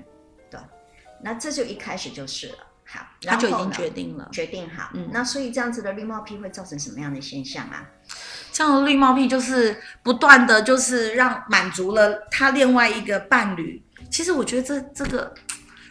[0.48, 0.60] 对，
[1.20, 2.58] 那这就一开始就是了。
[2.86, 4.28] 好，他就已经决定了。
[4.30, 7.84] 决定好，嗯那所以这样子的绿帽癖会造成什么样的现象啊？
[8.52, 13.82] 这样的绿帽癖就是不断的就是让满足了他另外一个伴侣。
[14.10, 15.34] 其实我觉得这这个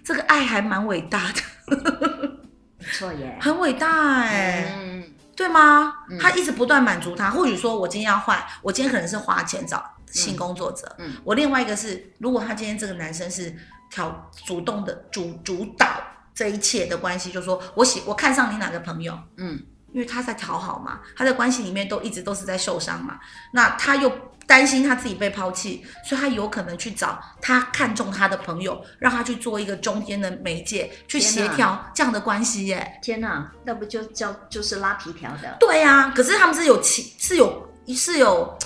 [0.03, 1.41] 这个爱还蛮伟大的，
[2.77, 5.03] 不错耶，很伟大哎、嗯，
[5.35, 5.93] 对吗？
[6.09, 13.53] 嗯他一直不断满足他，或许说我今天要换，我今天可能是花钱找性工作者，嗯嗯我另外一个是，如果他今天这个男生是
[13.89, 16.01] 挑主动的主主导
[16.33, 23.19] 这一切的关系，就是说我喜我看上你哪个朋友，嗯，因为他在讨好嘛，他在关系里面都一直都是在受伤嘛，
[23.51, 24.11] 那他又
[24.45, 32.99] 担心他自己被抛弃，所以他有可能去找他看中他的朋友，让他去做一个中间的媒介，去协调这样的关系耶。
[33.01, 35.55] 天哪，那不就叫就是拉皮条的？
[35.59, 38.57] 对呀、可是他们是有情，是有是有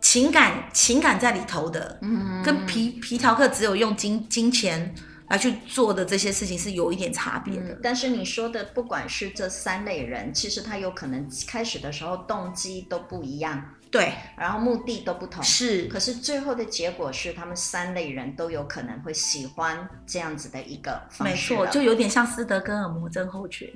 [0.00, 4.94] 情感情感在里头的，嗯，跟皮皮条客只有用金金钱
[5.28, 7.74] 来去做的这些事情是有一点差别的。
[7.74, 15.84] 嗯，但是你说的不管是这三类人，其实他有可能开始的时候动机都不一样，对，然后目的都不同，是。
[15.84, 23.70] 可是最后的结果是，他们三类人都有可能会喜欢这样子的一个方没式没错，就有点像斯德哥尔摩症候群，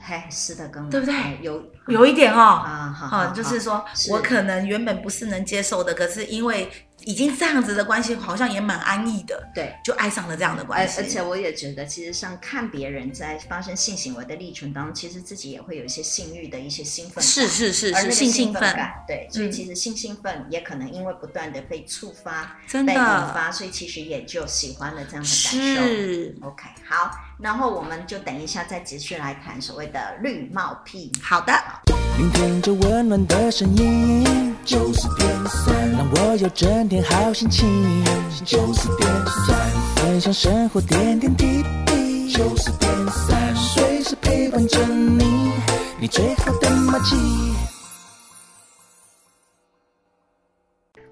[0.00, 1.14] 嘿，是的，跟我对不对？
[1.14, 1.62] 哎有。
[1.88, 2.38] 有一点哦。
[2.38, 6.70] 啊，好就是说我可能原本不是能接受的，可是因为
[7.06, 9.74] 已经这样子的关系，好像也蛮安逸的，对。
[9.84, 10.98] 就爱上了这样的关系。
[10.98, 25.58] 而而且我也觉得，其实像看别人在发生性行为的历程当中，其实自己也会有一些性欲的一些兴奋感，是是是是而那个性兴奋，感，对，所以嗯其实性兴奋也可能因为不断的被触发、真被引的发，所以其实也就喜欢了这样的感受。
[25.58, 31.12] 是 OK，好，然后我们就等一下再继续来谈所谓的绿帽癖。
[31.22, 31.52] 好的。
[32.16, 37.68] 聆听着温暖的声音，九十点三，让我有整天好心情。
[38.44, 39.08] 就是点
[39.46, 42.32] 三，分享生活点点滴滴。
[42.32, 45.52] 就是点三，随时陪伴着你，
[46.00, 47.73] 你最好的默契。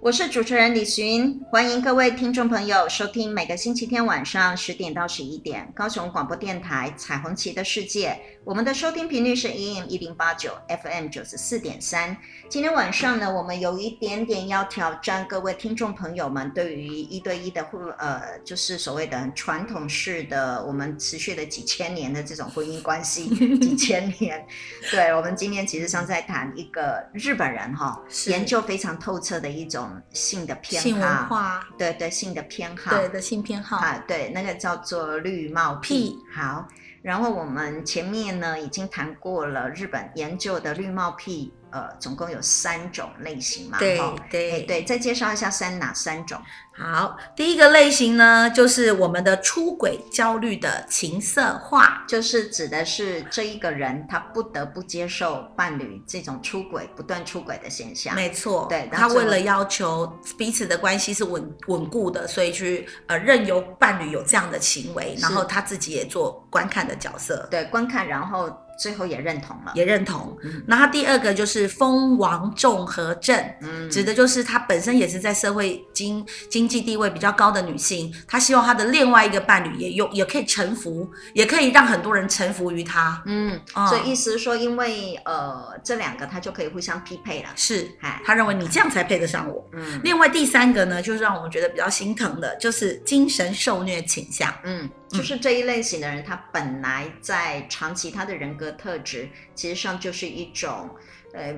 [0.02, 8.20] 我是主持人李寻，欢迎各位听众朋友收听每个星期天晚上十点到十一点高雄广播电台彩虹旗的世界。
[8.44, 12.16] 我们的收听频率是 AM 一零八九 FM 九十四点三。
[12.48, 23.28] 今天晚上呢，我们有一点点要挑战各位听众朋友们对于一对一的婚，呃，就是所谓的传统式的我们持续了几千年的这种婚姻关系，
[23.60, 24.44] 几千年。
[24.90, 36.18] 对，我们今天其实上在谈一个日本人哈、哦，研究非常透彻的一种性的偏好，性文化，对对，性的偏好，对的性偏好，啊，对，那个叫做绿帽癖癖。
[36.34, 36.68] 好，
[37.02, 43.78] 然后我们前面呢已经谈过了日本研究的绿帽癖，呃，总共有三种类型嘛。
[43.78, 43.98] 对
[44.30, 46.40] 对哎对，再介绍一下三哪三种？
[46.74, 58.14] 好，第一个类型呢，就是我们的出轨焦虑的情色化，就是指的是这一个人他不得不接受伴侣这种出轨、不断出轨的现象。
[58.14, 69.72] 没错，对他为了要求彼此的关系是稳稳固的，所以去呃任由伴侣有这样的行为，然后他自己也做观看的角色，对，观看，然后最后也认同了。
[69.74, 70.36] 也认同。
[70.42, 83.22] 嗯那他第二个就是蜂王综合症，嗯指的就是她本身也是在社会经经济地位比较高的女性，她希望她的另外一个伴侣也有也可以臣服，也可以让很多人臣服于她。
[83.26, 87.48] 嗯，哦所以意思是说，因为呃这两个她就可以互相匹配了。
[87.56, 89.64] 是，哎，她认为你这样才配得上我。
[89.72, 94.52] 嗯另外第三个呢，就是让我们觉得比较心疼的，就是精神受虐倾向。
[94.64, 100.88] 嗯，就是这一类型的人，他本来在长期他的人格特质，其实上就是一种，
[101.34, 101.54] 呃，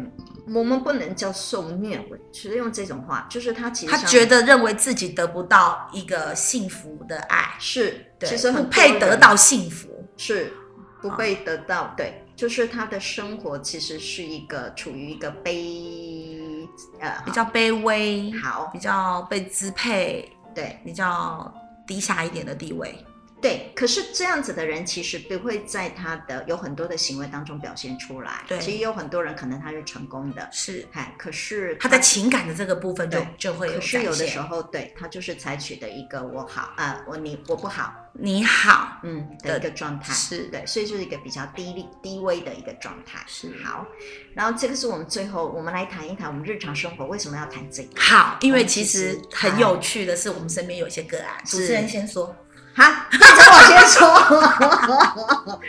[0.52, 9.88] 我们不能叫受虐，我只是用这种话，就是他其实他觉得认为自己得不到一个幸福的爱，是，对其实很不配得到幸福。
[10.16, 10.52] 是
[11.00, 16.66] 不被得到，对，就是他的生活其实是一个处于一个卑，
[17.00, 21.52] 呃，比较卑微，好比较被支配，对，比较
[21.86, 22.94] 低下一点的地位。
[23.44, 28.42] 对，可是这样子的人其实不会在他的有很多的行为当中表现出来。
[28.48, 33.74] 对，其实有很多人可能他是成功的，是，哎，可是他，在情感的这个部分就就会有。
[33.74, 40.14] 可是有的时候，对他就是采取的一个我好啊、呃，我你我不好，你好，嗯的一个状态。
[40.14, 43.22] 是对，所以就是一个比较低低微的一个状态。
[43.26, 43.86] 是好，
[44.32, 48.00] 然后这个是我们最后我们来谈一谈我们日常生活为什么要谈这个。
[48.00, 51.36] 好，因为其实很有趣的是，我们身边有一些个案。
[51.44, 52.34] 主持人先说。
[52.74, 54.02] 哈，那我先说，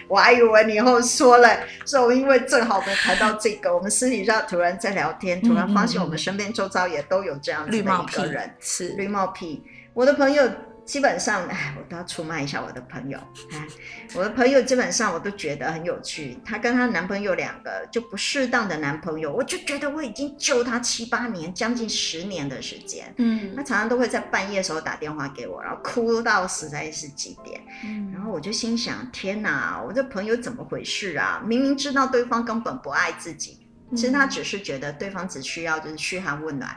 [0.07, 1.49] 我还以为你以后说了，
[1.85, 7.81] 所以因为正好我们谈到这个，我们私底下突然在聊天，突然发现我们身边周遭也都有这样子的一
[8.15, 8.89] 个人，是。
[8.89, 10.49] 绿帽癖，我的朋友。
[10.85, 13.17] 基本上，哎，我都要出卖一下我的朋友。
[13.51, 13.67] 哎，
[14.13, 16.37] 我的朋友基本上我都觉得很有趣。
[16.45, 23.11] 她跟她男朋友两个就不适当的男朋友，我就觉得我已经救她七八年，将近十年的时间。
[23.17, 27.59] 嗯，她常常都会在半夜的时候打电话给我，然后哭到实在是几点。
[27.83, 31.41] 嗯，然后我就心想：天哪，我这朋友怎么回事啊？
[31.43, 36.69] 明明知道对方根本不爱自己，其实他只是觉得对方只需要就是嘘寒问暖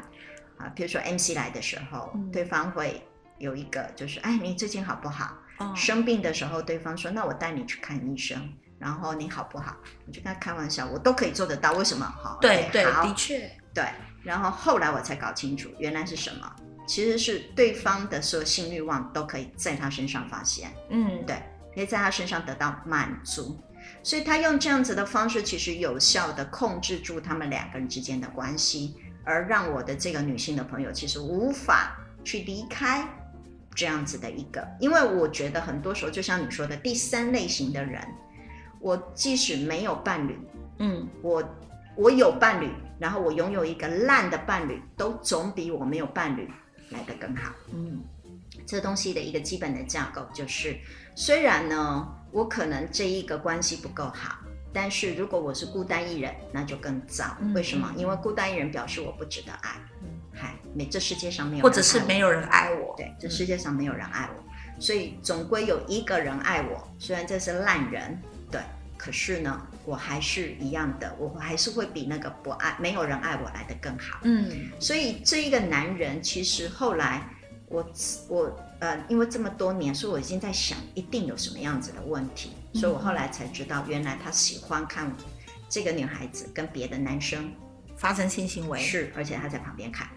[0.56, 0.66] 啊。
[0.74, 3.02] 比如说 MC 来的时候，嗯，对方会。
[3.38, 5.36] 有一个就是，哎，你最近好不好？
[5.58, 9.76] 哦、生病的时候，对方说，那我带你去看医生，然后你好不好？
[10.06, 12.06] 我就跟他开玩笑，我都可以做得到，为什么？
[12.06, 13.84] 哈，对对，好的确，对。
[14.22, 16.54] 然后后来我才搞清楚，原来是什么？
[16.86, 21.42] 其实是对方的所有性欲望都可以在他身上发现，嗯，对，
[21.74, 23.60] 可以在他身上得到满足，
[24.02, 33.06] 所以他用这样子的方式，其实有效的控制住他们两个人之间的关系，而让我的这个女性的朋友其实无法去离开。
[33.78, 38.04] 这样子的一个，因为我觉得很多时候，就像你说的，第三类型的人，
[38.80, 40.36] 我即使没有伴侣，
[40.80, 41.56] 嗯，我
[41.94, 42.68] 我有伴侣，
[42.98, 46.50] 然后我拥有一个烂的伴侣，都总比我没有伴侣
[46.90, 47.52] 来得更好。
[47.72, 48.02] 嗯，
[48.66, 50.76] 这东西的一个基本的架构就是，
[51.14, 54.38] 虽然呢，我可能这一个关系不够好，
[54.72, 57.36] 但是如果我是孤单一人，那就更糟。
[57.54, 57.94] 为什么？
[57.96, 59.76] 因为孤单一人表示我不值得爱。
[60.38, 62.94] 嗨，没，这世界上没有或者是没有人爱我。
[62.96, 66.88] 对，这世界上没有人爱我，嗯、所以总归有一个人爱我。
[66.98, 68.16] 虽然这是烂人，
[68.50, 68.60] 对，
[68.96, 74.20] 可是呢，我还是一样的，我还是会比那个不爱、没有人爱我来的更好。
[74.22, 77.28] 嗯，所以这一个男人，其实后来
[77.66, 77.84] 我
[78.28, 82.52] 我呃，因为这么多年，所以我已经在想，一定有什么样子的问题。
[82.72, 85.12] 嗯、所以我后来才知道，原来他喜欢看
[85.68, 87.52] 这个女孩子跟别的男生
[87.96, 90.08] 发生性行为，是，而且他在旁边看。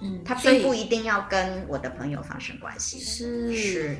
[0.00, 3.96] 嗯，他并不一定要跟我的朋友发生关系，是是，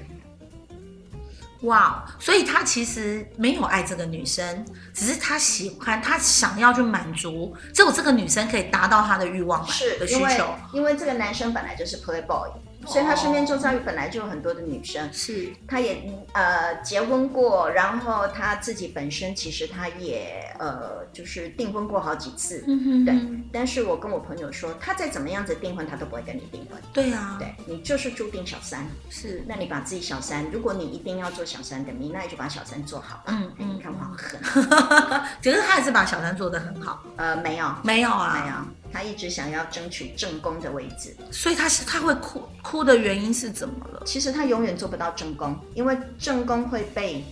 [1.63, 10.39] 哇，所以他其实没有爱这个女生，只是他喜欢，他想要去满足，只有这个女生可以达到他的欲望的需求，因为，
[10.75, 12.51] 因为这个男生本来就是 playboy。
[12.89, 23.15] 所以他身边周遭本来就有很多的女生，是，他也呃结婚过，然后他自己本身其实他也呃就是订婚过好几次，嗯哼，对。
[23.53, 26.81] 但是我跟我朋友说，他再怎么样子订婚，他都不会跟你订婚。
[26.93, 29.45] 对啊，对你就是注定小三，是。
[29.47, 33.25] 那你把自己小三，如果你一定要做小三的你，那你就把小三做好吧。
[33.27, 34.41] 嗯嗯，你看我好狠。
[35.43, 37.03] 其实他也是把小三做的很好。
[37.17, 38.55] 呃，没有，没有啊，没有。
[38.93, 44.03] 他一直想要争取正宫的位置，所以他是他会哭哭的原因是怎么了？
[44.05, 47.25] 其实他永远做不到正宫，因为正宫会被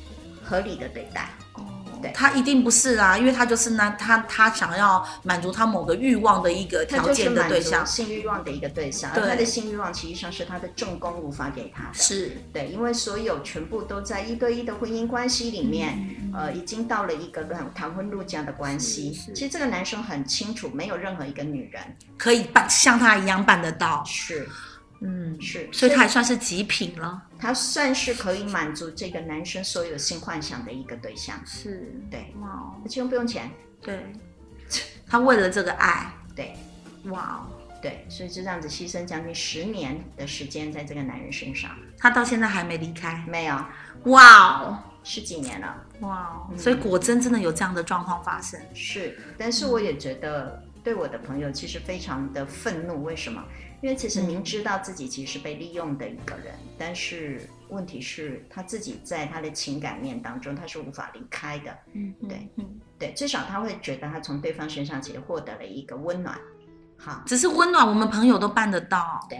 [0.42, 1.30] 合理的对待。
[2.03, 9.11] 对，他一定不是啊，因为他就是那他他想要满足他某个欲望的一个条件的对象，性欲望的一个对象。
[9.14, 11.94] 而他的性欲望其实上是他的正宫无法给他的。
[11.94, 15.99] 是对，因为所有全部都在一对一的婚姻关系里面，
[16.32, 19.12] 嗯、呃，已经到了一个谈谈婚论嫁的关系。
[19.34, 21.82] 其实这个男生很清楚，没有任何一个女人
[22.18, 24.03] 可以办像他一样办得到。
[24.05, 24.49] 是。
[25.01, 27.22] 嗯，是，所以他还算是极品了。
[27.38, 31.38] 他算是可以满足这个男生所有性幻想的一个对象。
[31.44, 33.51] 是，对，哇，而且又不用钱。
[33.82, 34.12] 对，
[35.07, 36.57] 他为了这个爱，对，
[37.11, 37.47] 哇，
[37.82, 41.70] 对，所以就这样子牺牲将近十年的时间在这个男人身上。
[41.99, 43.22] 他到现在还没离开？
[43.28, 43.57] 没有。
[44.05, 45.84] 哇，十几年了。
[46.01, 48.59] 哇，所以果真真的有这样的状况发生。
[48.74, 53.05] 是，但是我也觉得对我的朋友其实非常的愤怒。
[53.05, 53.44] 为什么？
[53.87, 61.72] 因为其实明知道自己其实是被利用的一个人，嗯、但是问题是他自己在他的情感面当中，他是无法离开的。
[61.93, 62.64] 嗯，对，嗯，
[62.99, 66.37] 对，至少他会觉得他从对方身上其实获得了一个温暖。
[66.99, 69.24] 好，只是温暖，我们朋友都办得到。
[69.30, 69.39] 对，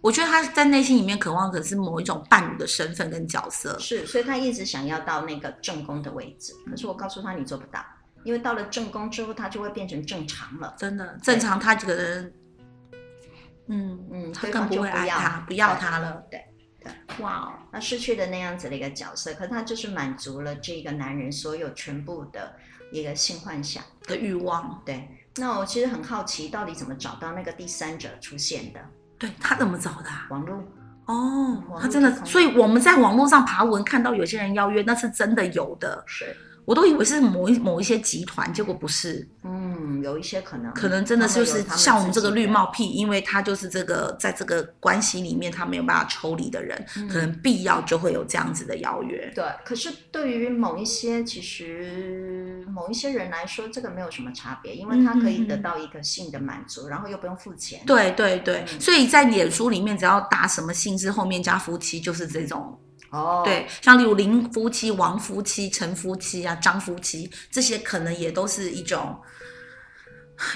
[0.00, 3.78] 我觉得他在内心里面渴望的是某一种伴侣的身份跟角色。
[3.78, 6.54] 是，所以他一直想要到那个正宫的位置。
[6.70, 7.84] 可是我告诉他，你做不到，
[8.24, 10.74] 因为到了正宫之后，他就会变成正常了。
[10.78, 12.32] 真的，正常他这个人。
[13.68, 16.22] 嗯嗯，他更不会爱要他，不要他了。
[16.30, 16.44] 对
[16.82, 16.92] 对，
[17.22, 22.54] 哇哦，那失去的那样子的一个角色，可他就是满足了这个男人所有全部的
[22.92, 23.82] 一个性幻想。
[24.06, 28.80] 的欲望，对，那我其实很好奇，到底怎么找到那个第三者出现的？
[29.18, 30.26] 对他怎么找的、啊？
[30.28, 30.62] 网络
[31.06, 36.04] 哦他真的所以我们在网络上爬文看到有些人邀约，那是真的有的。
[36.06, 49.30] 是，我都以为是某一某一些集团，结果不是，嗯，有一些可能，可能真的就是像我们这个绿帽癖，因为他就是这个在这个关系里面他没有办法抽离的人，嗯可能必要就会有这样子的邀约。
[49.34, 57.80] 对，可是对于某一些其实某一些人来说，这个没有什么差别，因为他可以得到一个性的满足，然后又不用付钱。
[57.86, 62.78] 对对对，嗯所以在脸书里面，只要打什么性质后面加夫妻，就是这种。
[63.14, 69.16] 哦，对，像例如林夫妻、王夫妻、陈夫妻啊、张夫妻，这些可能也都是一种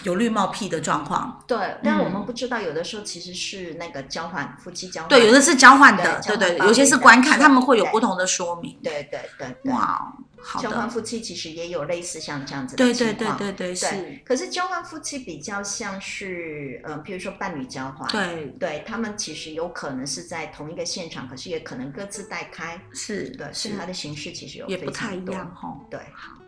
[0.02, 1.42] 有绿帽癖的状况。
[1.46, 8.76] 对，但嗯我们不知道，有的时候其实是那个交换夫妻交换，对，有的是交换的，对对对，有些是观看，他们会有不同的说明。
[8.82, 10.16] 对对对对，哇，好
[10.60, 13.36] 交换，夫妻其实也有类似像这样子的对对情况。
[13.36, 18.46] 对对对，对，对，可是交换夫妻比较像是，呃，比如说伴侣交换，对。
[18.58, 25.54] 对他们其实有可能是在同一个现场，可是也可能各自带开，是，对，所以它的形式其实有也不太一样。
[25.54, 25.78] 哈。
[25.90, 26.00] 对，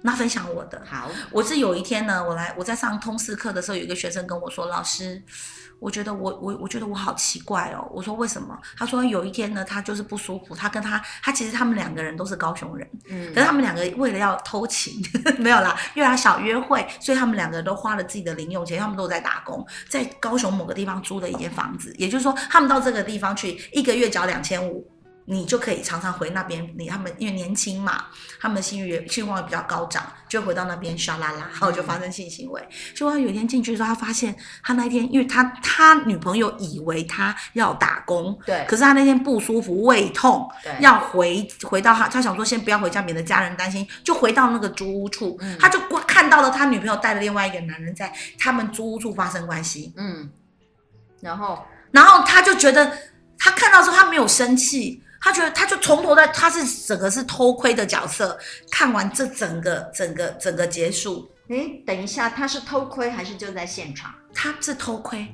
[0.03, 5.23] 那分享我的，好，我是有一天呢，我来我在上通识课的时候，有一个学生跟我说，老师。
[5.81, 7.89] 我觉得我我我觉得我好奇怪哦。
[7.91, 8.57] 我说为什么？
[8.77, 10.55] 他说有一天呢，他就是不舒服。
[10.55, 15.03] 他跟他他其实他们两个人都是高雄人，嗯可是他们两个为了要偷情，
[15.39, 21.93] 没有啦，因为他小约会，所以他们两个人都花了自己的零用钱，他们都在打工，在高雄某个地方租了一间房子。
[21.97, 24.87] 也就是说，他们到这个地方去，一个月缴两千五。
[25.33, 28.07] 你就可以常常回那边，你他们因为年轻嘛，
[28.41, 32.61] 他们的性欲性望也比较高涨，就回到那边刷啦啦，然后就发生性行为。
[32.97, 38.65] 结果他有一天进去的时候，他发现他那一天，因为他他女朋友以为他要打工，对。
[38.67, 40.73] 可是他那天不舒服，胃痛，对。
[40.81, 45.57] 要回回到他，他想说先不要回家，免得家人担心，就回到那个租屋处，嗯。
[45.61, 45.79] 他就
[46.09, 50.29] 看到了他女朋友带了另外一个男人在他们租屋处发生关系，嗯，
[51.21, 51.65] 然后？
[51.93, 52.99] 然后他就觉得
[53.39, 55.01] 他看到之后他没有生气。
[55.21, 58.39] 他觉得，他就从头到他是整个是偷窥的角色，
[58.71, 64.13] 看完这整个整个整个结束，诶，等一下，他是偷窥还是就在现场？
[64.33, 65.27] 他是偷窥，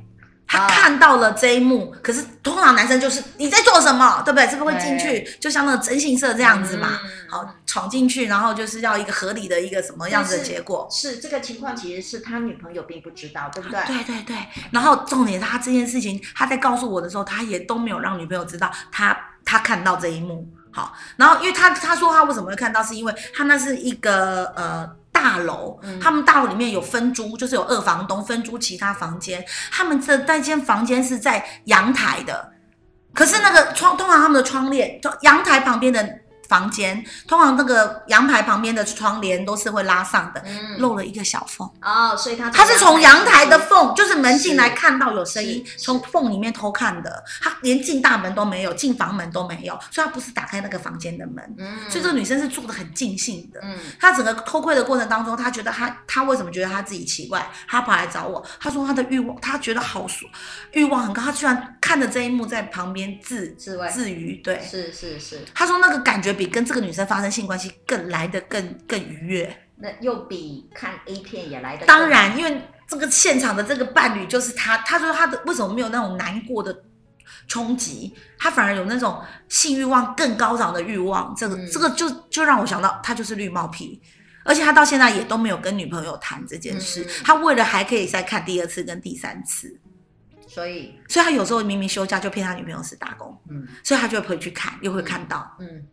[0.47, 1.95] 他看到了这一幕。
[2.03, 4.49] 可是通常男生就是你在做什么，对不对？
[4.49, 5.22] 是不是会进去？
[5.39, 10.89] 就像那个征信社这样子嘛，嗯好闯进去，然后就是要一个合理的一个什么样子的结果。
[10.91, 13.80] 是这个情况，其实是他女朋友并不知道，对不对？
[13.87, 14.37] 对对对。
[14.72, 19.16] 然后重点是他这件事情，他在告诉我的时候，他也都没有让女朋友知道他。
[19.47, 26.01] 他看到这一幕，好，然后因为他他说他为什么会看到，是因为他那是一个呃大楼，嗯。
[26.01, 32.53] 他们大楼里面有分租，就是有二房东分租其他房间，他们这那间房间是在阳台的，
[33.15, 36.19] 可是那个窗通常他们的窗帘，就阳台旁边的
[36.49, 41.69] 房间，通常那个阳台旁边的窗帘都是会拉上的，嗯漏了一个小缝。
[41.83, 47.25] 哦，所以他他是从阳台的缝，就是门进来看到有声音，从缝里面偷看的。
[47.41, 51.55] 他连进大门都没有，进房门都没有，所以他不是打开那个房间的门。
[51.59, 53.61] 嗯，所以这个女生是住的很尽兴的。
[53.63, 57.49] 嗯她整个偷窥的过程当中，她觉得她她为什么觉得她自己奇怪？
[57.69, 60.31] 她跑来找我，她说她的欲望，她觉得好爽，
[60.73, 61.23] 欲望很高。
[61.23, 69.62] 她居然看着这一幕在旁边自自自娱，对，是是是，她说那个感觉比跟这个女生发生性关系更来得更更愉悦。
[69.78, 76.82] 那又比看 A 片也来的当然，因为这个现场的这个伴侣就是他，他说他的为什么没有那种难过的
[77.47, 81.34] 冲击，他反而有那种性欲望更高涨的欲望。
[81.37, 84.01] 这个、嗯这个就就让我想到，他就是绿帽皮，
[84.45, 87.03] 而且他到现在也都没有跟女朋友谈这件事。
[87.03, 89.78] 嗯他为了还可以再看第二次跟第三次，
[90.49, 95.55] 所以所以他有时候明明休假就骗他女朋友是打工，嗯所以他就会回去看，又会看到。
[95.61, 95.87] 嗯，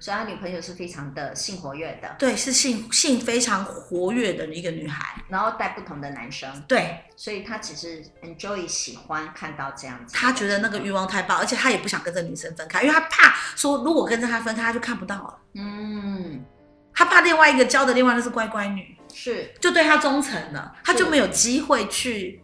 [0.00, 5.22] 所以他女朋友是非常的性活跃的，对，是性性非常活跃的一个女孩。
[5.28, 15.38] 然后带不同的男生，对，所以他其实 enjoy 喜欢看到这样子，他觉得那个欲望太爆，而且他也不想跟这女生分开，因为他怕说如果跟着他分开，他就看不到了。
[15.54, 16.44] 嗯。
[16.92, 19.54] 他怕另外一个交的另外那是乖乖女，是。
[19.60, 22.42] 就对他忠诚了，他就没有机会去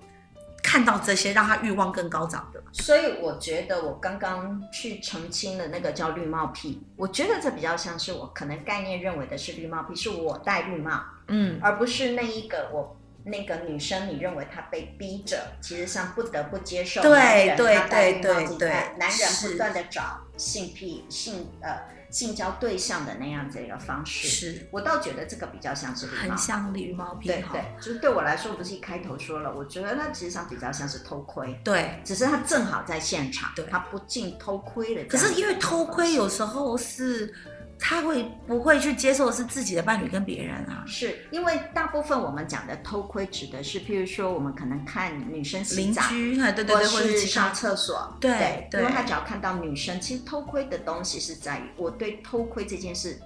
[0.67, 2.61] 看到这些让他欲望更高涨的。
[2.73, 21.79] 所以我觉得我刚刚去澄清的那个叫绿帽癖，我觉得这比较像是我可能概念认为的是绿帽癖，是我戴绿帽，嗯，而不是那一个我那个女生你认为她被逼着，其实像不得不接受对男人对他戴绿帽对对子对男人不断的找，性癖性呃
[22.11, 24.29] 性交对象的那样子一个方式。
[24.29, 32.01] 是我倒觉得这个比较像是很像礼貌癖对对，就是对我来说，不是一开头说了，我觉得它实际上比较像是偷窥，对。
[32.05, 35.05] 只是他正好在现场，对他不进偷窥的。
[35.05, 37.35] 可是因为偷窥有时候是。
[37.79, 40.83] 他会不会去接受的是自己的伴侣跟别人啊？
[40.87, 53.21] 是因为大部分我们讲的偷窥指的是，譬如说我们可能看女生洗澡，邻居，对对对，或是上厕所，对对，对，因为他只要看到女生，其实偷窥的东西是在于我对偷窥这件事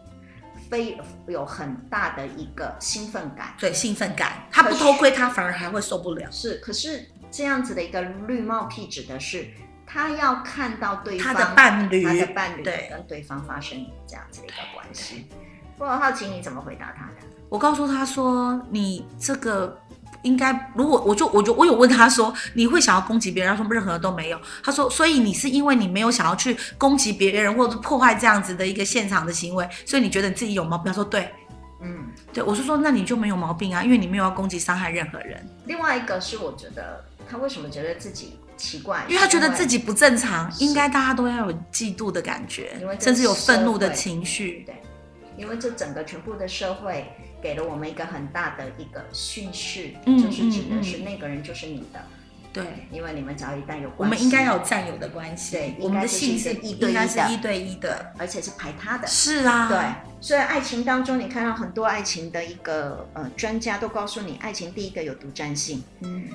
[0.68, 0.98] 非
[1.28, 6.30] 有很大的一个兴奋感，对，兴奋感，他不偷窥，他反而还会受不了。
[6.30, 9.46] 是，可是这样子的一个绿帽癖指的是。
[9.92, 15.26] 他要看到对方他的伴侣，他的伴侣对跟对方发生这样子的一个关系。
[15.78, 17.26] 我很好奇你怎么回答他的？
[17.48, 19.76] 我告诉他说：“你这个
[20.22, 23.56] 应该，如果我就我就我有问他说，你会想要攻击别人？
[23.56, 24.40] 他说任何人都没有。
[24.62, 30.86] 他说，所以你是因为你没有想要去攻击别人，或者是破坏这样子的一个现场的行为，所以你觉得你自己有毛病？
[30.86, 31.34] 他说对，
[31.80, 35.44] 嗯，对，我是说，那你就没有毛病啊，因为你没有要攻击伤害任何人。
[35.64, 38.38] 另外一个是，我觉得他为什么觉得自己？
[38.60, 44.64] 奇怪，因为他觉得自己不正常，应该大家都要有嫉妒的感觉，甚至有愤怒的情绪。
[44.66, 44.74] 对，
[45.38, 47.10] 因为这整个全部的社会
[47.42, 52.04] 给了我们一个很大的一个讯息，嗯、就是指的是那个人就是你的。
[52.52, 55.52] 对、嗯，因为你们只要一旦有关系，我们应该有占有的关系。
[55.52, 59.06] 对，我们的性是一对一的，是一对一的，而且是排他的。
[59.06, 59.78] 是啊，对。
[60.20, 65.82] 所以爱情当中，你看到很多爱情的一个呃专家都告诉你，爱情第一个有独占性。
[66.00, 66.28] 嗯。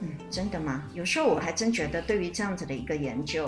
[0.00, 0.84] 嗯，真的吗？
[0.92, 3.46] 有时候我还真觉得，对于这样子的一个研究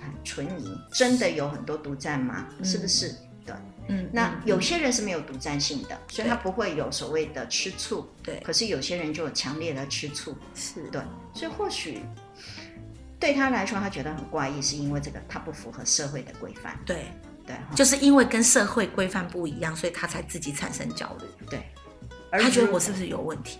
[0.00, 0.78] 很存疑。
[0.92, 2.46] 真的有很多独占吗？
[2.58, 3.14] 嗯、是不是？
[3.44, 3.54] 对，
[3.88, 4.08] 嗯。
[4.12, 8.08] 那有些人是没有独占性的，所以他不会有所谓的吃醋。
[8.22, 8.40] 对。
[8.44, 10.36] 可是有些人就有强烈的吃醋。
[10.54, 10.82] 是。
[10.90, 11.02] 对。
[11.34, 12.00] 所以或许
[13.18, 16.78] 对他来说，他觉得很怪异，是因为这个他不符合社会的规范。
[16.86, 17.06] 对。
[17.44, 17.56] 对。
[17.74, 21.46] 就是因为跟社会规范不一样，所以他才自己产生焦虑。
[21.48, 21.60] 对。
[22.30, 23.58] 而他觉得我是不是有问题？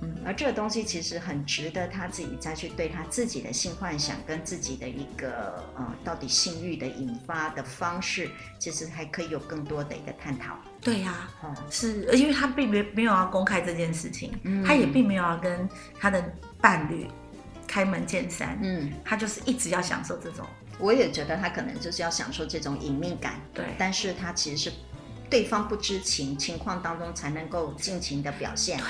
[0.00, 10.56] 嗯，而这个东西其实很值得他自己再去对他自己的性幻想跟自己的一个呃，到底性欲的引发的方式，其实还可以有更多的一个探讨。
[10.80, 15.68] 对呀、啊，嗯，是，因为他并没没有要公开这件事情，嗯，他也并没有要跟
[15.98, 16.22] 他的
[16.60, 17.08] 伴侣
[17.66, 20.46] 开门见山，嗯，他就是一直要享受这种。
[20.78, 24.72] 我也觉得他可能就是要享受这种隐秘感，对，但是他其实是
[25.28, 28.78] 对方不知情情况当中才能够尽情的表现。
[28.78, 28.86] 对。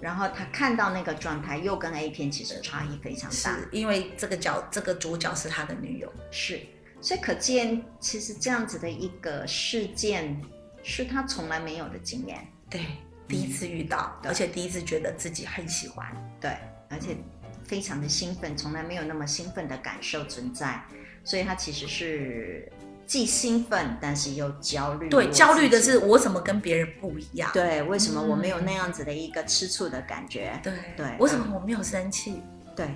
[0.00, 6.60] 然后他看到那个状态，又跟 A 片其实差异非常大，因为这个角这个主角是他的女友，是，
[7.00, 10.40] 所以可见其实这样子的一个事件
[10.82, 12.80] 是他从来没有的经验，对，
[13.28, 16.56] 第一次遇到，嗯，而且第一次觉得自己很喜欢，对，
[16.88, 17.16] 而且
[17.64, 20.82] 非常的兴奋，从来没有那么兴奋的感受存在，
[21.24, 22.72] 所以他其实是。
[23.10, 25.08] 既兴奋，但是又焦虑。
[25.08, 27.50] 对，焦虑的是我怎么跟别人不一样？
[27.52, 30.56] 对，为什么我没有那样子的一个吃醋的感觉？
[30.62, 32.40] 对对，为什么我没有生气？
[32.76, 32.88] 对，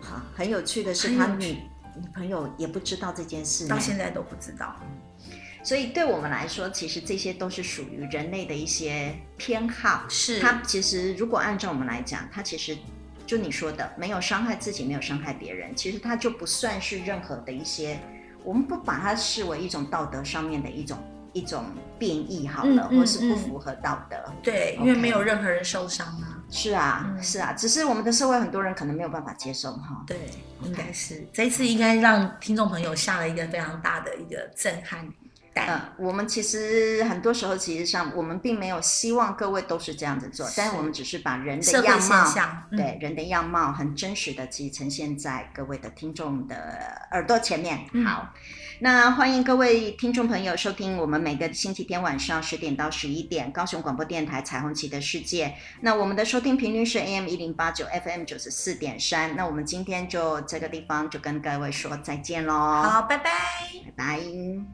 [0.00, 1.52] 好，很有趣的是，他女
[1.94, 4.74] 女朋友也不知道这件事，到现在都不知道。
[5.62, 10.04] 所以对我们来说，其实这些都是属于人类的一些偏好。
[10.08, 12.76] 是，他其实如果按照我们来讲，他其实
[13.24, 18.00] 就你说的，没有伤害自己，没有伤害别人，其实他就不算是任何的一些。
[18.48, 20.96] 我们不把它视为一种道德上面的一种
[21.34, 21.66] 一种
[21.98, 24.16] 变异好了，嗯、或是不符合道德。
[24.26, 26.42] 嗯、对.因为没有任何人受伤啊。
[26.50, 30.02] 是啊、嗯，是啊，只是我们的社会很多人可能没有办法接受哈。
[30.06, 30.16] 对
[30.62, 35.06] 应该是这一次应该让听众朋友下了一个非常大的一个震撼。
[35.66, 42.34] 嗯，我们其实很多时候，其实上我们并没有希望各位都是这样子做，但是我们只是把人的样貌，
[42.70, 46.56] 嗯、对人的样貌很真实的，其实呈现在各位的听众的
[47.12, 47.80] 耳朵前面。
[47.92, 48.32] 嗯、好，
[48.80, 55.54] 那欢迎各位听众朋友收听我们每个星期天晚上十点到十一点高雄广播电台彩虹旗的世界。
[55.80, 59.36] 那我们的收听频率是 AM 一零八九 FM 九十四点三。
[59.36, 62.54] 那我们今天就这个地方就跟各位说再见喽。
[62.82, 63.30] 好，拜拜，
[63.84, 64.68] 拜拜。